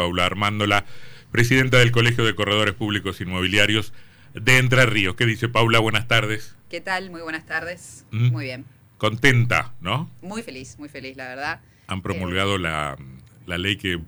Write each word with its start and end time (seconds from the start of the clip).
Paula 0.00 0.24
Armándola, 0.24 0.86
presidenta 1.30 1.76
del 1.76 1.92
Colegio 1.92 2.24
de 2.24 2.34
Corredores 2.34 2.72
Públicos 2.72 3.20
Inmobiliarios 3.20 3.92
de 4.32 4.56
Entre 4.56 4.86
Ríos. 4.86 5.14
¿Qué 5.14 5.26
dice 5.26 5.50
Paula? 5.50 5.78
Buenas 5.78 6.08
tardes. 6.08 6.56
¿Qué 6.70 6.80
tal? 6.80 7.10
Muy 7.10 7.20
buenas 7.20 7.44
tardes. 7.44 8.06
Mm. 8.10 8.30
Muy 8.30 8.46
bien. 8.46 8.64
Contenta, 8.96 9.74
¿no? 9.82 10.10
Muy 10.22 10.42
feliz, 10.42 10.78
muy 10.78 10.88
feliz, 10.88 11.18
la 11.18 11.28
verdad. 11.28 11.60
Han 11.86 12.00
promulgado 12.00 12.56
la, 12.56 12.96
la 13.44 13.58
ley 13.58 13.76
que, 13.76 14.00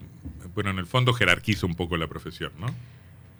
bueno, 0.54 0.70
en 0.70 0.78
el 0.78 0.86
fondo 0.86 1.12
jerarquiza 1.12 1.66
un 1.66 1.75
poco 1.75 1.98
la 1.98 2.06
profesión, 2.06 2.52
¿no? 2.59 2.74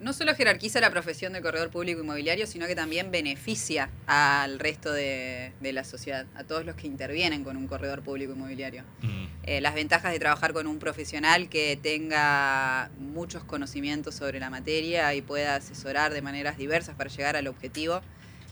No 0.03 0.11
solo 0.11 0.35
jerarquiza 0.35 0.81
la 0.81 0.91
profesión 0.91 1.31
de 1.31 1.41
corredor 1.41 1.69
público 1.69 2.01
inmobiliario, 2.01 2.45
sino 2.45 2.67
que 2.67 2.75
también 2.75 3.09
beneficia 3.09 3.89
al 4.05 4.59
resto 4.59 4.91
de, 4.91 5.53
de 5.61 5.71
la 5.71 5.85
sociedad, 5.85 6.25
a 6.35 6.43
todos 6.43 6.65
los 6.65 6.75
que 6.75 6.87
intervienen 6.87 7.45
con 7.45 7.55
un 7.55 7.67
corredor 7.67 8.03
público 8.03 8.33
inmobiliario. 8.33 8.83
Mm. 9.01 9.25
Eh, 9.43 9.61
las 9.61 9.75
ventajas 9.75 10.11
de 10.11 10.19
trabajar 10.19 10.51
con 10.51 10.67
un 10.67 10.77
profesional 10.77 11.47
que 11.47 11.79
tenga 11.81 12.91
muchos 12.99 13.45
conocimientos 13.45 14.15
sobre 14.15 14.41
la 14.41 14.49
materia 14.49 15.15
y 15.15 15.21
pueda 15.21 15.55
asesorar 15.55 16.13
de 16.13 16.21
maneras 16.21 16.57
diversas 16.57 16.95
para 16.95 17.09
llegar 17.09 17.37
al 17.37 17.47
objetivo 17.47 18.01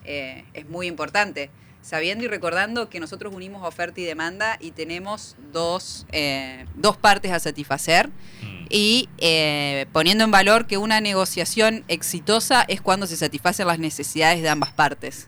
eh, 0.05 0.45
es 0.54 0.70
muy 0.70 0.88
importante. 0.88 1.49
Sabiendo 1.81 2.23
y 2.23 2.27
recordando 2.27 2.90
que 2.90 2.99
nosotros 2.99 3.34
unimos 3.34 3.68
oferta 3.68 3.99
y 3.99 4.05
demanda 4.05 4.55
y 4.62 4.71
tenemos 4.71 5.35
dos, 5.52 6.05
eh, 6.13 6.65
dos 6.76 6.95
partes 6.95 7.31
a 7.31 7.40
satisfacer 7.40 8.09
Mm. 8.41 8.51
Y 8.71 9.09
eh, 9.17 9.85
poniendo 9.91 10.23
en 10.23 10.31
valor 10.31 10.66
que 10.66 10.77
una 10.77 11.02
negociación 11.02 11.84
exitosa 11.89 12.63
es 12.63 12.79
cuando 12.81 13.05
se 13.07 13.17
satisfacen 13.17 13.67
las 13.67 13.79
necesidades 13.79 14.41
de 14.41 14.49
ambas 14.49 14.71
partes. 14.71 15.27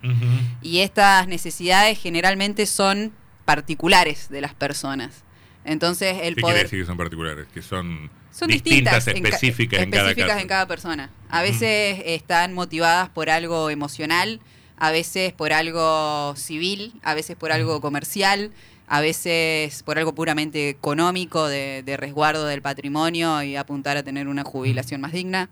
Y 0.61 0.79
estas 0.79 1.27
necesidades 1.27 1.99
generalmente 1.99 2.65
son 2.65 3.11
particulares 3.45 4.29
de 4.29 4.41
las 4.41 4.53
personas. 4.53 5.23
Entonces 5.65 6.17
el 6.23 6.35
¿Qué 6.35 6.41
quiere 6.41 6.41
poder 6.41 6.63
decir 6.63 6.79
que 6.81 6.85
son 6.85 6.97
particulares? 6.97 7.47
Que 7.53 7.61
son, 7.61 8.09
son 8.31 8.47
distintas, 8.49 9.05
distintas, 9.05 9.07
en 9.07 9.21
ca- 9.23 9.29
específicas 9.29 9.79
en, 9.81 9.91
cada 9.91 10.03
específicas 10.09 10.29
caso. 10.29 10.41
en 10.41 10.47
cada 10.47 10.67
persona. 10.67 11.09
A 11.29 11.41
veces 11.41 12.01
están 12.05 12.53
motivadas 12.53 13.09
por 13.09 13.29
algo 13.29 13.69
emocional, 13.69 14.39
a 14.77 14.91
veces 14.91 15.33
por 15.33 15.53
algo 15.53 16.33
civil, 16.35 16.93
a 17.03 17.13
veces 17.13 17.35
por 17.37 17.51
algo 17.51 17.79
comercial, 17.81 18.51
a 18.87 19.01
veces 19.01 19.81
por 19.83 19.97
algo 19.97 20.13
puramente 20.13 20.69
económico, 20.69 21.47
de, 21.47 21.83
de 21.83 21.97
resguardo 21.97 22.45
del 22.45 22.61
patrimonio 22.61 23.41
y 23.43 23.55
apuntar 23.55 23.97
a 23.97 24.03
tener 24.03 24.27
una 24.27 24.43
jubilación 24.43 25.01
más 25.01 25.13
digna. 25.13 25.49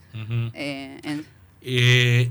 Eh, 0.53 0.99
en- 1.03 1.25
Eh, 1.61 2.29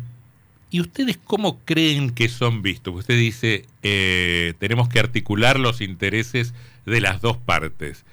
¿Y 0.72 0.80
ustedes 0.80 1.18
cómo 1.24 1.58
creen 1.64 2.10
que 2.10 2.28
son 2.28 2.62
vistos? 2.62 2.94
Usted 2.94 3.18
dice, 3.18 3.64
eh, 3.82 4.54
tenemos 4.60 4.88
que 4.88 5.00
articular 5.00 5.58
los 5.58 5.80
intereses 5.80 6.54
de 6.86 7.00
las 7.00 7.20
dos 7.20 7.36
partes. 7.38 8.04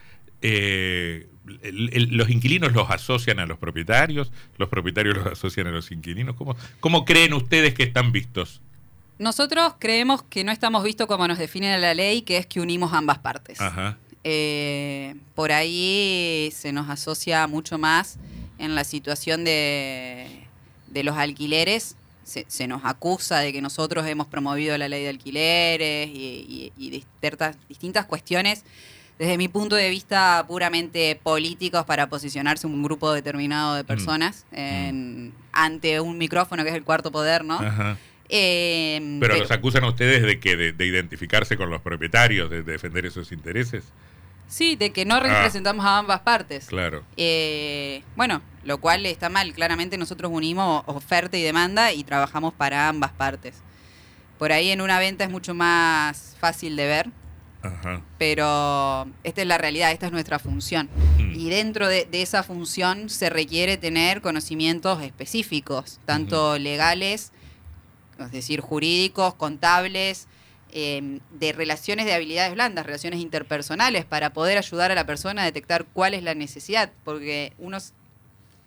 Eh, 0.42 1.28
el- 1.64 1.90
el- 1.94 2.18
¿Los 2.18 2.30
inquilinos 2.30 2.74
los 2.74 2.90
asocian 2.90 3.40
a 3.40 3.46
los 3.46 3.58
propietarios? 3.58 4.32
¿Los 4.58 4.70
propietarios 4.70 5.16
los 5.18 5.28
asocian 5.28 5.68
a 5.68 5.72
los 5.72 5.92
inquilinos? 5.92 6.36
¿Cómo, 6.36 6.56
cómo 6.80 7.06
creen 7.06 7.34
ustedes 7.34 7.74
que 7.74 7.84
están 7.84 8.12
vistos? 8.12 8.62
Nosotros 9.20 9.74
creemos 9.80 10.22
que 10.24 10.44
no 10.44 10.52
estamos 10.52 10.84
vistos 10.84 11.08
como 11.08 11.28
nos 11.28 11.38
define 11.38 11.78
la 11.80 11.94
ley, 11.94 12.22
que 12.22 12.38
es 12.38 12.46
que 12.46 12.60
unimos 12.62 12.94
ambas 12.94 13.18
partes. 13.20 13.60
Ajá. 13.60 13.98
Eh, 14.24 15.16
por 15.36 15.52
ahí 15.52 16.52
se 16.54 16.72
nos 16.72 16.90
asocia 16.90 17.48
mucho 17.48 17.78
más 17.78 18.18
en 18.60 18.76
la 18.76 18.84
situación 18.84 19.44
de, 19.44 20.44
de 20.88 21.04
los 21.04 21.18
alquileres. 21.18 21.96
Se, 22.24 22.46
se 22.50 22.68
nos 22.68 22.82
acusa 22.84 23.40
de 23.40 23.54
que 23.54 23.62
nosotros 23.62 24.06
hemos 24.06 24.28
promovido 24.28 24.78
la 24.78 24.90
ley 24.90 25.04
de 25.04 25.10
alquileres 25.10 26.10
y, 26.10 26.14
y- 26.18 26.74
y 26.78 26.90
distintas, 26.90 27.56
distintas 27.70 28.06
cuestiones 28.06 28.66
desde 29.18 29.38
mi 29.38 29.48
punto 29.48 29.76
de 29.78 29.90
vista 29.90 30.44
puramente 30.48 31.16
políticos 31.24 31.86
para 31.86 32.08
posicionarse 32.10 32.68
un 32.68 32.84
grupo 32.84 33.12
determinado 33.14 33.76
de 33.76 33.84
personas 33.84 34.46
en- 34.52 35.34
ante 35.54 36.00
un 36.02 36.18
micrófono 36.18 36.64
que 36.64 36.70
es 36.70 36.76
el 36.76 36.84
cuarto 36.84 37.12
poder, 37.12 37.44
¿no? 37.46 37.56
Ajá. 37.60 37.98
Eh, 38.30 39.18
Pero 39.22 39.38
los 39.38 39.52
acusan 39.52 39.84
a 39.84 39.90
ustedes 39.90 40.22
de 40.24 40.40
que 40.40 40.56
de, 40.56 40.74
de 40.74 40.86
identificarse 40.86 41.56
con 41.58 41.70
los 41.70 41.82
propietarios, 41.82 42.50
de, 42.50 42.62
de 42.64 42.74
defender 42.74 43.06
esos 43.06 43.32
intereses. 43.32 43.86
sí, 44.48 44.76
de 44.76 44.92
que 44.92 45.06
no 45.06 45.20
representamos 45.20 45.86
a 45.86 45.98
ambas 46.00 46.22
partes. 46.22 46.66
Claro. 46.68 47.04
Eh, 47.18 48.04
bueno, 48.16 48.42
lo 48.64 48.80
cual 48.80 49.06
está 49.06 49.30
mal. 49.30 49.54
Claramente 49.54 49.98
nosotros 49.98 50.32
unimos 50.34 50.84
oferta 50.88 51.38
y 51.38 51.42
demanda 51.44 51.94
y 51.94 52.04
trabajamos 52.04 52.54
para 52.54 52.90
ambas 52.90 53.12
partes. 53.12 53.56
Por 54.38 54.52
ahí 54.52 54.70
en 54.70 54.82
una 54.82 55.00
venta 55.00 55.24
es 55.24 55.30
mucho 55.30 55.54
más 55.56 56.36
fácil 56.40 56.76
de 56.76 56.86
ver, 56.86 57.10
Ajá. 57.64 58.02
pero 58.20 59.08
esta 59.24 59.42
es 59.42 59.48
la 59.48 59.58
realidad, 59.58 59.92
esta 59.92 60.06
es 60.06 60.12
nuestra 60.12 60.38
función. 60.38 60.90
Mm. 61.18 61.32
Y 61.40 61.50
dentro 61.50 61.88
de, 61.88 62.06
de 62.06 62.22
esa 62.22 62.44
función 62.44 63.10
se 63.10 63.30
requiere 63.30 63.78
tener 63.78 64.22
conocimientos 64.22 65.02
específicos, 65.02 66.00
tanto 66.06 66.58
legales, 66.60 67.32
es 68.26 68.32
decir, 68.32 68.62
jurídicos, 68.62 69.34
contables, 69.36 70.28
eh, 70.72 71.20
de 71.32 71.54
relaciones 71.54 72.06
de 72.06 72.14
habilidades 72.14 72.54
blandas, 72.54 72.86
relaciones 72.86 73.20
interpersonales, 73.22 74.06
para 74.06 74.34
poder 74.34 74.58
ayudar 74.58 74.92
a 74.92 74.96
la 74.96 75.06
persona 75.06 75.42
a 75.44 75.46
detectar 75.46 75.86
cuál 75.94 76.14
es 76.14 76.24
la 76.24 76.36
necesidad, 76.36 76.92
porque 77.04 77.54
uno, 77.58 77.78
s- 77.78 77.94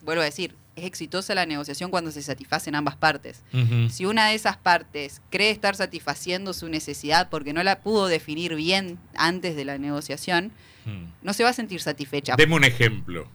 vuelvo 0.02 0.22
a 0.22 0.24
decir, 0.24 0.54
es 0.76 0.84
exitosa 0.86 1.34
la 1.34 1.44
negociación 1.44 1.90
cuando 1.90 2.10
se 2.10 2.22
satisfacen 2.22 2.74
ambas 2.74 2.96
partes. 2.96 3.42
Si 3.90 4.06
una 4.06 4.28
de 4.28 4.34
esas 4.34 4.56
partes 4.56 5.20
cree 5.28 5.50
estar 5.50 5.76
satisfaciendo 5.76 6.54
su 6.54 6.68
necesidad 6.68 7.28
porque 7.28 7.52
no 7.52 7.62
la 7.62 7.80
pudo 7.80 8.06
definir 8.06 8.54
bien 8.54 8.98
antes 9.14 9.56
de 9.56 9.64
la 9.66 9.76
negociación, 9.76 10.52
Mm. 10.86 11.04
no 11.22 11.32
se 11.34 11.44
va 11.44 11.50
a 11.50 11.52
sentir 11.52 11.82
satisfecha. 11.82 12.34
Deme 12.36 12.54
un 12.54 12.64
ejemplo. 12.64 13.28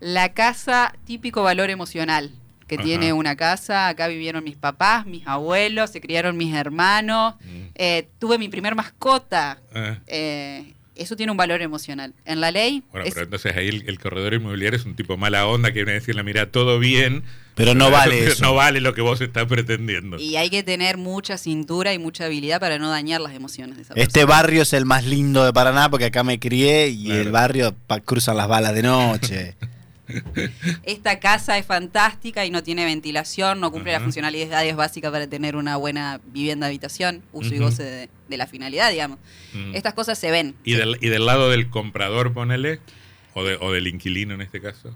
La 0.00 0.32
casa, 0.34 0.94
típico 1.04 1.42
valor 1.42 1.70
emocional 1.70 2.30
que 2.68 2.76
Ajá. 2.76 2.84
tiene 2.84 3.12
una 3.12 3.34
casa. 3.34 3.88
Acá 3.88 4.06
vivieron 4.06 4.44
mis 4.44 4.56
papás, 4.56 5.06
mis 5.06 5.26
abuelos, 5.26 5.90
se 5.90 6.00
criaron 6.00 6.36
mis 6.36 6.54
hermanos. 6.54 7.34
Mm. 7.44 7.58
eh, 7.74 8.08
tuve 8.18 8.38
mi 8.38 8.48
primer 8.48 8.74
mascota. 8.76 9.58
Ah. 9.74 9.98
eh, 10.06 10.74
eso 10.94 11.14
tiene 11.14 11.30
un 11.30 11.38
valor 11.38 11.62
emocional. 11.62 12.12
En 12.24 12.40
la 12.40 12.50
ley, 12.50 12.82
Bueno, 12.90 13.06
es- 13.06 13.14
pero 13.14 13.22
entonces 13.26 13.56
ahí 13.56 13.68
el, 13.68 13.84
el 13.88 14.00
corredor 14.00 14.34
inmobiliario 14.34 14.76
es 14.76 14.84
un 14.84 14.96
tipo 14.96 15.16
mala 15.16 15.46
onda 15.46 15.68
que 15.68 15.74
viene 15.84 15.92
a 15.92 15.94
decirle, 15.94 16.24
mira, 16.24 16.50
todo 16.50 16.80
bien. 16.80 17.22
Pero 17.54 17.74
no 17.76 17.88
vale 17.92 18.18
eso. 18.26 18.42
No 18.42 18.54
vale 18.56 18.80
lo 18.80 18.94
que 18.94 19.00
vos 19.00 19.20
estás 19.20 19.46
pretendiendo. 19.46 20.18
y 20.18 20.34
hay 20.34 20.50
que 20.50 20.64
tener 20.64 20.96
mucha 20.96 21.38
cintura 21.38 21.92
y 21.94 22.00
mucha 22.00 22.24
habilidad 22.24 22.58
para 22.58 22.78
no 22.80 22.90
dañar 22.90 23.20
las 23.20 23.32
emociones 23.32 23.76
de 23.76 23.82
esa 23.82 23.94
Este 23.94 24.20
persona. 24.22 24.26
barrio 24.26 24.62
es 24.62 24.72
el 24.72 24.86
más 24.86 25.04
lindo 25.06 25.44
de 25.44 25.52
Paraná 25.52 25.88
porque 25.88 26.06
acá 26.06 26.24
me 26.24 26.40
crié 26.40 26.88
y 26.88 27.04
Claro. 27.04 27.20
el 27.20 27.30
barrio 27.30 27.74
pa- 27.86 28.00
cruzan 28.00 28.36
las 28.36 28.48
balas 28.48 28.74
de 28.74 28.82
noche. 28.82 29.54
Esta 30.82 31.20
casa 31.20 31.58
es 31.58 31.66
fantástica 31.66 32.44
y 32.44 32.50
no 32.50 32.62
tiene 32.62 32.84
ventilación, 32.84 33.60
no 33.60 33.70
cumple 33.70 33.90
Ajá. 33.92 33.98
las 33.98 34.04
funcionalidades 34.04 34.74
básicas 34.76 35.10
para 35.12 35.26
tener 35.26 35.56
una 35.56 35.76
buena 35.76 36.20
vivienda 36.26 36.66
habitación, 36.66 37.22
uso 37.32 37.54
y 37.54 37.58
goce 37.58 37.82
de, 37.82 38.08
de 38.28 38.36
la 38.36 38.46
finalidad, 38.46 38.90
digamos. 38.90 39.18
Mm. 39.52 39.74
Estas 39.74 39.94
cosas 39.94 40.18
se 40.18 40.30
ven. 40.30 40.54
¿Y, 40.64 40.74
del, 40.74 40.96
y 41.00 41.08
del 41.08 41.26
lado 41.26 41.50
del 41.50 41.68
comprador, 41.70 42.32
ponele, 42.32 42.80
o, 43.34 43.44
de- 43.44 43.56
o 43.60 43.72
del 43.72 43.86
inquilino 43.86 44.34
en 44.34 44.40
este 44.40 44.60
caso. 44.60 44.94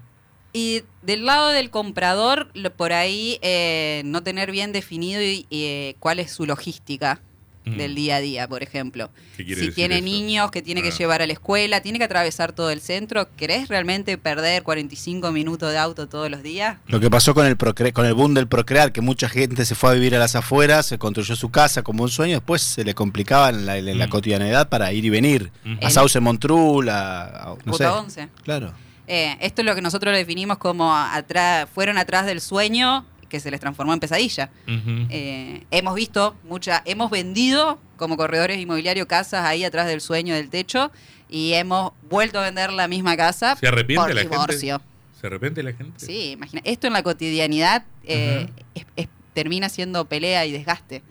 Y 0.55 0.83
del 1.01 1.25
lado 1.25 1.49
del 1.49 1.71
comprador, 1.71 2.51
por 2.75 2.93
ahí 2.93 3.39
eh, 3.41 4.03
no 4.05 4.21
tener 4.21 4.51
bien 4.51 4.71
definido 4.71 5.21
y, 5.21 5.47
eh, 5.49 5.95
cuál 5.99 6.19
es 6.19 6.31
su 6.31 6.45
logística 6.45 7.21
Mm. 7.65 7.77
del 7.77 7.95
día 7.95 8.15
a 8.17 8.19
día, 8.19 8.47
por 8.47 8.61
ejemplo. 8.63 9.09
¿Qué 9.37 9.45
quiere 9.45 9.61
Si 9.61 9.71
tiene 9.71 9.95
eso? 9.95 10.03
niños 10.05 10.51
que 10.51 10.61
tiene 10.61 10.81
Ah. 10.81 10.83
que 10.83 10.91
llevar 10.91 11.21
a 11.21 11.27
la 11.27 11.33
escuela, 11.33 11.81
tiene 11.81 11.97
que 11.97 12.03
atravesar 12.05 12.51
todo 12.51 12.69
el 12.71 12.81
centro, 12.81 13.27
¿querés 13.37 13.69
realmente 13.69 14.17
perder 14.17 14.63
45 14.63 15.31
minutos 15.31 15.71
de 15.71 15.77
auto 15.77 16.07
todos 16.09 16.29
los 16.29 16.43
días? 16.43 16.77
Lo 16.87 16.99
que 16.99 17.09
pasó 17.09 17.33
con 17.33 17.45
el, 17.45 17.57
procre- 17.57 17.93
con 17.93 18.05
el 18.05 18.13
boom 18.13 18.33
del 18.33 18.47
procrear, 18.47 18.91
que 18.91 19.01
mucha 19.01 19.29
gente 19.29 19.65
se 19.65 19.75
fue 19.75 19.91
a 19.91 19.93
vivir 19.93 20.15
a 20.15 20.19
las 20.19 20.35
afueras, 20.35 20.85
se 20.87 20.97
construyó 20.97 21.35
su 21.35 21.49
casa 21.51 21.83
como 21.83 22.03
un 22.03 22.09
sueño, 22.09 22.33
después 22.35 22.61
se 22.61 22.83
le 22.83 22.93
complicaba 22.93 23.49
en 23.49 23.65
la, 23.65 23.77
en 23.77 23.97
la 23.97 24.07
Mm. 24.07 24.09
cotidianidad 24.09 24.67
para 24.69 24.91
ir 24.91 25.05
y 25.05 25.09
venir. 25.09 25.51
A 25.81 25.89
Sauce 25.89 26.19
Montrul, 26.19 26.89
a, 26.89 27.23
a- 27.25 27.45
no 27.65 27.73
sé. 27.73 27.85
Ruta 27.85 27.93
11. 27.99 28.29
Claro. 28.43 28.73
Eh, 29.07 29.37
esto 29.41 29.61
es 29.61 29.65
lo 29.65 29.75
que 29.75 29.81
nosotros 29.81 30.11
lo 30.11 30.17
definimos 30.17 30.57
como 30.57 30.95
atrás, 30.95 31.67
fueron 31.73 31.97
atrás 31.97 32.25
del 32.25 32.39
sueño 32.41 33.05
que 33.33 33.39
se 33.39 33.49
les 33.49 33.59
transformó 33.59 33.93
en 33.93 33.99
pesadilla. 33.99 34.51
Eh, 34.67 35.63
hemos 35.71 35.95
visto 35.95 36.35
mucha, 36.47 36.83
hemos 36.85 37.09
vendido 37.09 37.79
como 37.97 38.15
corredores 38.15 38.59
inmobiliarios 38.59 39.07
casas 39.07 39.43
ahí 39.43 39.63
atrás 39.63 39.87
del 39.87 40.01
sueño 40.01 40.35
del 40.35 40.49
techo 40.51 40.91
y 41.29 41.53
hemos 41.53 41.93
vuelto 42.11 42.37
a 42.37 42.43
vender 42.43 42.71
la 42.71 42.87
misma 42.87 43.17
casa 43.17 43.55
¿Se 43.55 43.67
arrepiente 43.67 44.05
por 44.05 44.13
la 44.13 44.21
divorcio. 44.21 44.77
gente? 44.77 45.19
¿Se 45.19 45.25
arrepiente 45.27 45.63
la 45.63 45.73
gente? 45.73 46.05
Sí, 46.05 46.29
imagina, 46.33 46.61
esto 46.63 46.85
en 46.85 46.93
la 46.93 47.01
cotidianidad 47.01 47.85
eh, 48.03 48.45
Ajá. 48.49 48.63
es- 48.75 48.85
es- 48.97 49.07
termina 49.33 49.67
siendo 49.67 50.05
pelea 50.05 50.45
y 50.45 50.51
desgaste. 50.51 51.01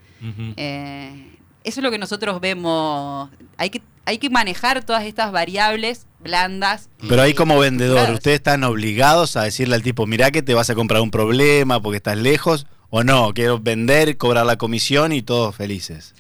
Eh, 0.56 1.26
eso 1.64 1.80
es 1.80 1.82
lo 1.84 1.90
que 1.90 1.98
nosotros 1.98 2.40
vemos. 2.40 3.30
Hay 3.56 3.70
que, 3.70 3.82
hay 4.04 4.18
que 4.18 4.30
manejar 4.30 4.84
todas 4.84 5.02
estas 5.02 5.32
variables 5.32 6.06
blandas. 6.22 6.88
Pero 7.08 7.22
ahí 7.22 7.32
y 7.32 7.34
como 7.34 7.58
vendedor. 7.58 8.10
¿ustedes 8.10 8.36
están 8.36 8.64
obligados 8.64 9.36
a 9.36 9.42
decirle 9.42 9.74
al 9.74 9.82
tipo, 9.82 10.06
mirá 10.06 10.30
que 10.30 10.42
te 10.42 10.54
vas 10.54 10.70
a 10.70 10.74
comprar 10.74 11.00
un 11.02 11.10
problema 11.10 11.80
porque 11.80 11.96
estás 11.98 12.16
lejos? 12.16 12.66
¿O 12.90 13.04
no? 13.04 13.32
Quiero 13.34 13.58
vender, 13.58 14.16
cobrar 14.18 14.44
la 14.46 14.56
comisión 14.56 15.12
y 15.12 15.22
todos 15.22 15.56
felices. 15.56 16.14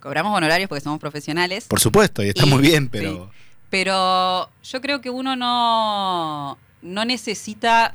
Cobramos 0.00 0.36
honorarios 0.36 0.68
porque 0.68 0.82
somos 0.82 0.98
profesionales. 0.98 1.66
Por 1.68 1.80
supuesto, 1.80 2.22
y 2.22 2.28
está 2.28 2.46
Y- 2.46 2.50
muy 2.50 2.62
bien, 2.62 2.88
pero... 2.88 3.30
Pero 3.70 4.48
yo 4.62 4.80
creo 4.80 5.00
que 5.00 5.10
uno 5.10 5.34
no, 5.34 6.56
no 6.80 7.04
necesita 7.04 7.94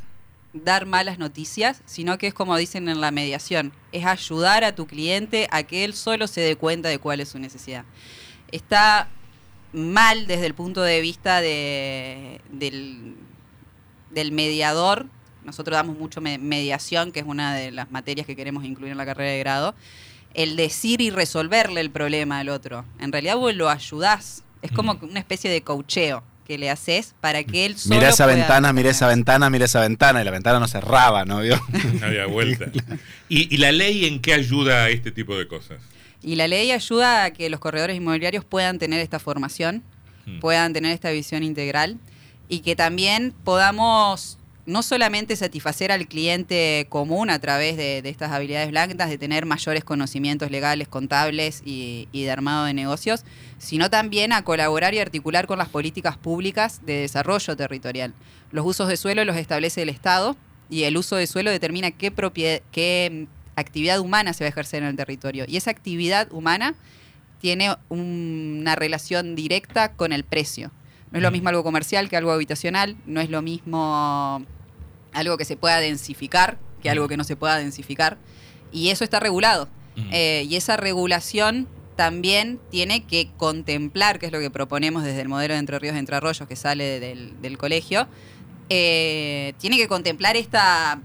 dar 0.51 0.85
malas 0.85 1.19
noticias, 1.19 1.81
sino 1.85 2.17
que 2.17 2.27
es 2.27 2.33
como 2.33 2.57
dicen 2.57 2.89
en 2.89 2.99
la 2.99 3.11
mediación, 3.11 3.71
es 3.91 4.05
ayudar 4.05 4.63
a 4.63 4.75
tu 4.75 4.87
cliente 4.87 5.47
a 5.51 5.63
que 5.63 5.85
él 5.85 5.93
solo 5.93 6.27
se 6.27 6.41
dé 6.41 6.55
cuenta 6.55 6.89
de 6.89 6.97
cuál 6.99 7.19
es 7.21 7.29
su 7.29 7.39
necesidad. 7.39 7.85
Está 8.51 9.07
mal 9.73 10.27
desde 10.27 10.45
el 10.45 10.53
punto 10.53 10.81
de 10.81 11.01
vista 11.01 11.41
de, 11.41 12.41
del, 12.51 13.15
del 14.11 14.31
mediador. 14.31 15.05
Nosotros 15.45 15.75
damos 15.75 15.97
mucho 15.97 16.21
me- 16.21 16.37
mediación, 16.37 17.11
que 17.11 17.19
es 17.21 17.25
una 17.25 17.55
de 17.55 17.71
las 17.71 17.91
materias 17.91 18.27
que 18.27 18.35
queremos 18.35 18.63
incluir 18.65 18.91
en 18.91 18.97
la 18.97 19.05
carrera 19.05 19.31
de 19.31 19.39
grado. 19.39 19.75
El 20.33 20.55
decir 20.55 21.01
y 21.01 21.09
resolverle 21.09 21.81
el 21.81 21.89
problema 21.89 22.39
al 22.39 22.49
otro. 22.49 22.85
En 22.99 23.11
realidad 23.11 23.37
vos 23.37 23.53
lo 23.55 23.69
ayudás. 23.69 24.43
Es 24.61 24.71
como 24.71 24.95
Mm. 24.95 25.03
una 25.05 25.19
especie 25.19 25.49
de 25.49 25.61
coacheo 25.61 26.23
que 26.45 26.57
le 26.57 26.69
haces 26.69 27.13
para 27.21 27.43
que 27.43 27.65
él 27.65 27.77
solo 27.77 27.95
Mira 27.95 28.09
esa 28.09 28.25
pueda 28.25 28.35
ventana, 28.37 28.73
mira 28.73 28.89
esa 28.89 29.07
ventana, 29.07 29.49
mira 29.49 29.65
esa 29.65 29.81
ventana. 29.81 30.21
Y 30.21 30.25
la 30.25 30.31
ventana 30.31 30.59
no 30.59 30.67
cerraba, 30.67 31.23
¿no? 31.25 31.39
¿Vio? 31.41 31.59
No 31.99 32.05
había 32.07 32.25
vuelta. 32.25 32.65
¿Y, 33.29 33.53
y 33.53 33.57
la 33.57 33.71
ley 33.71 34.05
en 34.05 34.19
qué 34.19 34.33
ayuda 34.33 34.83
a 34.85 34.89
este 34.89 35.11
tipo 35.11 35.37
de 35.37 35.47
cosas? 35.47 35.77
Y 36.21 36.35
la 36.35 36.47
ley 36.47 36.71
ayuda 36.71 37.23
a 37.25 37.31
que 37.31 37.49
los 37.49 37.59
corredores 37.59 37.95
inmobiliarios 37.95 38.43
puedan 38.45 38.79
tener 38.79 38.99
esta 38.99 39.19
formación, 39.19 39.83
Mm. 40.25 40.39
puedan 40.39 40.73
tener 40.73 40.91
esta 40.91 41.11
visión 41.11 41.43
integral 41.43 41.97
y 42.47 42.59
que 42.59 42.75
también 42.75 43.33
podamos 43.43 44.37
no 44.65 44.83
solamente 44.83 45.35
satisfacer 45.35 45.91
al 45.91 46.07
cliente 46.07 46.85
común 46.89 47.31
a 47.31 47.39
través 47.39 47.75
de, 47.75 48.03
de 48.03 48.09
estas 48.09 48.31
habilidades 48.31 48.69
blancas, 48.69 49.09
de 49.09 49.17
tener 49.17 49.47
mayores 49.47 49.83
conocimientos 49.83 50.51
legales, 50.51 50.87
contables 50.87 51.63
y, 51.65 52.07
y 52.11 52.23
de 52.23 52.31
armado 52.31 52.65
de 52.65 52.75
negocios, 52.75 53.23
sino 53.57 53.89
también 53.89 54.31
a 54.31 54.43
colaborar 54.43 54.93
y 54.93 54.99
articular 54.99 55.47
con 55.47 55.57
las 55.57 55.69
políticas 55.69 56.17
públicas 56.17 56.81
de 56.85 57.01
desarrollo 57.01 57.55
territorial. 57.57 58.13
Los 58.51 58.65
usos 58.65 58.87
de 58.87 58.97
suelo 58.97 59.25
los 59.25 59.37
establece 59.37 59.81
el 59.81 59.89
Estado 59.89 60.37
y 60.69 60.83
el 60.83 60.97
uso 60.97 61.15
de 61.15 61.25
suelo 61.25 61.49
determina 61.49 61.89
qué, 61.89 62.11
propiedad, 62.11 62.61
qué 62.71 63.25
actividad 63.59 63.99
humana 63.99 64.33
se 64.33 64.43
va 64.43 64.47
a 64.47 64.49
ejercer 64.49 64.83
en 64.83 64.89
el 64.89 64.95
territorio. 64.95 65.45
Y 65.47 65.57
esa 65.57 65.71
actividad 65.71 66.31
humana 66.31 66.75
tiene 67.39 67.75
un- 67.89 68.57
una 68.61 68.75
relación 68.75 69.35
directa 69.35 69.93
con 69.93 70.11
el 70.11 70.23
precio. 70.23 70.71
No 71.11 71.17
es 71.17 71.23
lo 71.23 71.31
mismo 71.31 71.49
algo 71.49 71.63
comercial 71.63 72.09
que 72.09 72.17
algo 72.17 72.31
habitacional, 72.31 72.95
no 73.05 73.19
es 73.21 73.29
lo 73.29 73.41
mismo 73.41 74.45
algo 75.13 75.37
que 75.37 75.45
se 75.45 75.55
pueda 75.57 75.79
densificar 75.79 76.57
que 76.83 76.89
algo 76.89 77.07
que 77.07 77.17
no 77.17 77.23
se 77.23 77.35
pueda 77.35 77.57
densificar. 77.57 78.17
Y 78.71 78.89
eso 78.89 79.03
está 79.03 79.19
regulado. 79.19 79.67
Eh, 80.11 80.45
y 80.47 80.55
esa 80.55 80.77
regulación 80.77 81.67
también 81.97 82.59
tiene 82.71 83.03
que 83.05 83.29
contemplar, 83.35 84.17
que 84.19 84.27
es 84.27 84.31
lo 84.31 84.39
que 84.39 84.49
proponemos 84.49 85.03
desde 85.03 85.19
el 85.19 85.27
modelo 85.27 85.53
de 85.55 85.59
Entre 85.59 85.77
Ríos 85.79 85.97
Entre 85.97 86.15
Arroyos 86.15 86.47
que 86.47 86.55
sale 86.55 86.99
del, 87.01 87.41
del 87.41 87.57
colegio, 87.57 88.07
eh, 88.69 89.53
tiene 89.57 89.77
que 89.77 89.87
contemplar 89.89 90.37
esta, 90.37 91.01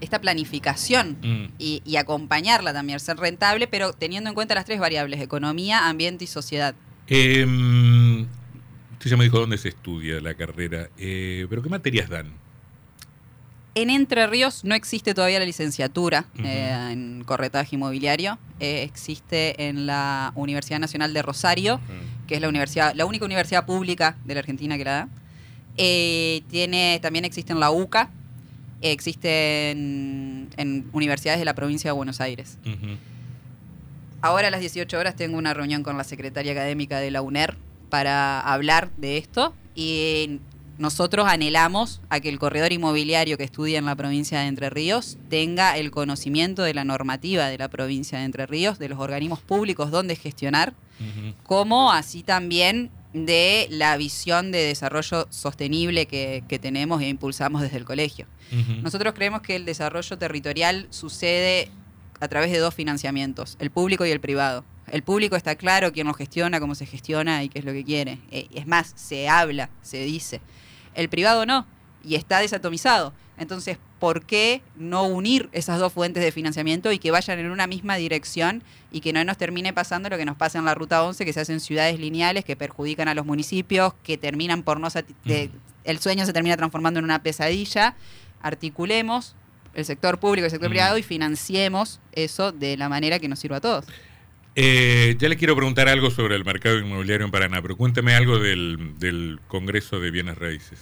esta 0.00 0.20
planificación 0.20 1.16
Mm. 1.22 1.44
y, 1.58 1.82
y 1.84 1.96
acompañarla 1.96 2.72
también, 2.72 3.00
ser 3.00 3.16
rentable, 3.16 3.66
pero 3.66 3.92
teniendo 3.92 4.28
en 4.30 4.34
cuenta 4.34 4.54
las 4.54 4.64
tres 4.64 4.78
variables, 4.80 5.20
economía, 5.20 5.88
ambiente 5.88 6.24
y 6.24 6.26
sociedad. 6.26 6.74
Em, 7.06 8.22
usted 8.92 9.10
ya 9.10 9.16
me 9.16 9.24
dijo 9.24 9.38
dónde 9.38 9.58
se 9.58 9.68
estudia 9.68 10.20
la 10.20 10.34
carrera, 10.34 10.88
eh, 10.98 11.46
pero 11.48 11.62
¿qué 11.62 11.68
materias 11.68 12.08
dan? 12.08 12.32
En 13.76 13.90
Entre 13.90 14.24
Ríos 14.28 14.62
no 14.64 14.74
existe 14.76 15.14
todavía 15.14 15.40
la 15.40 15.44
licenciatura 15.46 16.26
eh, 16.44 16.90
en 16.92 17.24
corretaje 17.24 17.74
inmobiliario, 17.74 18.38
eh, 18.60 18.82
existe 18.84 19.66
en 19.68 19.86
la 19.86 20.30
Universidad 20.36 20.78
Nacional 20.78 21.12
de 21.12 21.22
Rosario, 21.22 21.80
que 22.28 22.36
es 22.36 22.40
la 22.40 22.48
universidad, 22.48 22.94
la 22.94 23.04
única 23.04 23.24
universidad 23.24 23.66
pública 23.66 24.16
de 24.24 24.34
la 24.34 24.40
Argentina 24.40 24.76
que 24.78 24.84
la 24.84 24.92
da. 24.92 25.08
Eh, 25.76 26.42
tiene, 26.48 27.00
también 27.02 27.24
existe 27.24 27.52
en 27.52 27.58
la 27.58 27.72
UCA, 27.72 28.02
eh, 28.04 28.23
existe 28.92 29.70
en, 29.70 30.48
en 30.56 30.88
universidades 30.92 31.38
de 31.40 31.44
la 31.44 31.54
provincia 31.54 31.90
de 31.90 31.92
Buenos 31.92 32.20
Aires. 32.20 32.58
Ahora 34.20 34.48
a 34.48 34.50
las 34.50 34.60
18 34.60 34.98
horas 34.98 35.16
tengo 35.16 35.36
una 35.36 35.52
reunión 35.54 35.82
con 35.82 35.98
la 35.98 36.04
secretaria 36.04 36.52
académica 36.52 36.98
de 36.98 37.10
la 37.10 37.20
UNER 37.22 37.56
para 37.90 38.40
hablar 38.40 38.90
de 38.96 39.18
esto 39.18 39.54
y 39.74 40.40
nosotros 40.78 41.26
anhelamos 41.28 42.00
a 42.08 42.20
que 42.20 42.28
el 42.28 42.38
corredor 42.38 42.72
inmobiliario 42.72 43.36
que 43.36 43.44
estudia 43.44 43.78
en 43.78 43.84
la 43.84 43.94
provincia 43.94 44.40
de 44.40 44.46
Entre 44.46 44.70
Ríos 44.70 45.18
tenga 45.28 45.76
el 45.76 45.90
conocimiento 45.90 46.62
de 46.62 46.74
la 46.74 46.84
normativa 46.84 47.46
de 47.46 47.58
la 47.58 47.68
provincia 47.68 48.18
de 48.18 48.24
Entre 48.24 48.46
Ríos, 48.46 48.78
de 48.78 48.88
los 48.88 48.98
organismos 48.98 49.40
públicos 49.40 49.90
donde 49.90 50.16
gestionar, 50.16 50.74
como 51.44 51.92
así 51.92 52.22
también 52.22 52.90
de 53.14 53.68
la 53.70 53.96
visión 53.96 54.50
de 54.50 54.58
desarrollo 54.58 55.28
sostenible 55.30 56.06
que, 56.06 56.42
que 56.48 56.58
tenemos 56.58 57.00
e 57.00 57.08
impulsamos 57.08 57.62
desde 57.62 57.78
el 57.78 57.84
colegio. 57.84 58.26
Nosotros 58.82 59.14
creemos 59.14 59.40
que 59.40 59.56
el 59.56 59.64
desarrollo 59.64 60.18
territorial 60.18 60.86
sucede 60.90 61.70
a 62.20 62.28
través 62.28 62.50
de 62.50 62.58
dos 62.58 62.74
financiamientos, 62.74 63.56
el 63.60 63.70
público 63.70 64.04
y 64.04 64.10
el 64.10 64.20
privado. 64.20 64.64
El 64.88 65.02
público 65.02 65.36
está 65.36 65.54
claro 65.54 65.92
quién 65.92 66.06
lo 66.06 66.14
gestiona, 66.14 66.60
cómo 66.60 66.74
se 66.74 66.86
gestiona 66.86 67.42
y 67.42 67.48
qué 67.48 67.60
es 67.60 67.64
lo 67.64 67.72
que 67.72 67.84
quiere. 67.84 68.18
Eh, 68.30 68.48
Es 68.54 68.66
más, 68.66 68.92
se 68.96 69.28
habla, 69.28 69.70
se 69.80 70.04
dice. 70.04 70.40
El 70.94 71.08
privado 71.08 71.46
no, 71.46 71.66
y 72.04 72.16
está 72.16 72.40
desatomizado. 72.40 73.14
Entonces, 73.36 73.78
¿por 73.98 74.24
qué 74.24 74.62
no 74.76 75.04
unir 75.06 75.48
esas 75.52 75.80
dos 75.80 75.92
fuentes 75.92 76.22
de 76.22 76.30
financiamiento 76.30 76.92
y 76.92 76.98
que 76.98 77.10
vayan 77.10 77.38
en 77.40 77.50
una 77.50 77.66
misma 77.66 77.96
dirección 77.96 78.62
y 78.92 79.00
que 79.00 79.12
no 79.12 79.24
nos 79.24 79.36
termine 79.36 79.72
pasando 79.72 80.08
lo 80.08 80.16
que 80.16 80.24
nos 80.24 80.36
pasa 80.36 80.58
en 80.58 80.64
la 80.66 80.74
Ruta 80.74 81.02
11, 81.02 81.24
que 81.24 81.32
se 81.32 81.40
hacen 81.40 81.58
ciudades 81.60 81.98
lineales 81.98 82.44
que 82.44 82.54
perjudican 82.54 83.08
a 83.08 83.14
los 83.14 83.26
municipios, 83.26 83.92
que 84.04 84.16
terminan 84.18 84.62
por 84.62 84.78
no... 84.78 84.88
de- 85.24 85.50
el 85.84 85.98
sueño 85.98 86.24
se 86.26 86.32
termina 86.32 86.56
transformando 86.56 86.98
en 87.00 87.04
una 87.04 87.22
pesadilla? 87.22 87.96
Articulemos 88.40 89.34
el 89.74 89.84
sector 89.84 90.18
público 90.20 90.44
y 90.44 90.46
el 90.46 90.50
sector 90.52 90.68
Mm. 90.68 90.72
privado 90.72 90.98
y 90.98 91.02
financiemos 91.02 92.00
eso 92.12 92.52
de 92.52 92.76
la 92.76 92.88
manera 92.88 93.18
que 93.18 93.28
nos 93.28 93.40
sirva 93.40 93.56
a 93.56 93.60
todos. 93.60 93.84
Eh, 94.54 95.16
ya 95.18 95.28
le 95.28 95.36
quiero 95.36 95.56
preguntar 95.56 95.88
algo 95.88 96.10
sobre 96.12 96.36
el 96.36 96.44
mercado 96.44 96.78
inmobiliario 96.78 97.24
en 97.26 97.32
Paraná, 97.32 97.60
pero 97.60 97.76
cuénteme 97.76 98.14
algo 98.14 98.38
del, 98.38 98.94
del 99.00 99.40
Congreso 99.48 99.98
de 99.98 100.12
Bienes 100.12 100.38
Raíces. 100.38 100.78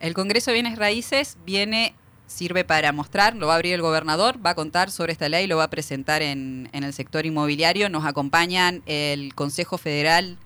El 0.00 0.14
Congreso 0.14 0.50
de 0.50 0.54
Bienes 0.54 0.78
Raíces 0.78 1.38
viene, 1.44 1.92
sirve 2.26 2.64
para 2.64 2.92
mostrar, 2.92 3.34
lo 3.34 3.48
va 3.48 3.54
a 3.54 3.56
abrir 3.56 3.74
el 3.74 3.82
gobernador, 3.82 4.44
va 4.44 4.50
a 4.50 4.54
contar 4.54 4.90
sobre 4.90 5.12
esta 5.12 5.28
ley, 5.28 5.46
lo 5.48 5.56
va 5.56 5.64
a 5.64 5.70
presentar 5.70 6.22
en, 6.22 6.68
en 6.72 6.84
el 6.84 6.92
sector 6.92 7.26
inmobiliario. 7.26 7.88
Nos 7.88 8.04
acompañan 8.04 8.82
el 8.86 9.34
Consejo 9.34 9.76
Federal 9.76 10.38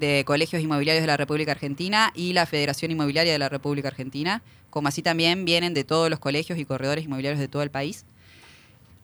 de 0.00 0.24
Colegios 0.26 0.60
Inmobiliarios 0.60 1.02
de 1.02 1.06
la 1.06 1.16
República 1.16 1.52
Argentina 1.52 2.12
y 2.14 2.32
la 2.32 2.46
Federación 2.46 2.90
Inmobiliaria 2.90 3.32
de 3.32 3.38
la 3.38 3.48
República 3.48 3.88
Argentina, 3.88 4.42
como 4.70 4.88
así 4.88 5.02
también 5.02 5.44
vienen 5.44 5.72
de 5.72 5.84
todos 5.84 6.10
los 6.10 6.18
colegios 6.18 6.58
y 6.58 6.64
corredores 6.64 7.04
inmobiliarios 7.04 7.40
de 7.40 7.48
todo 7.48 7.62
el 7.62 7.70
país. 7.70 8.04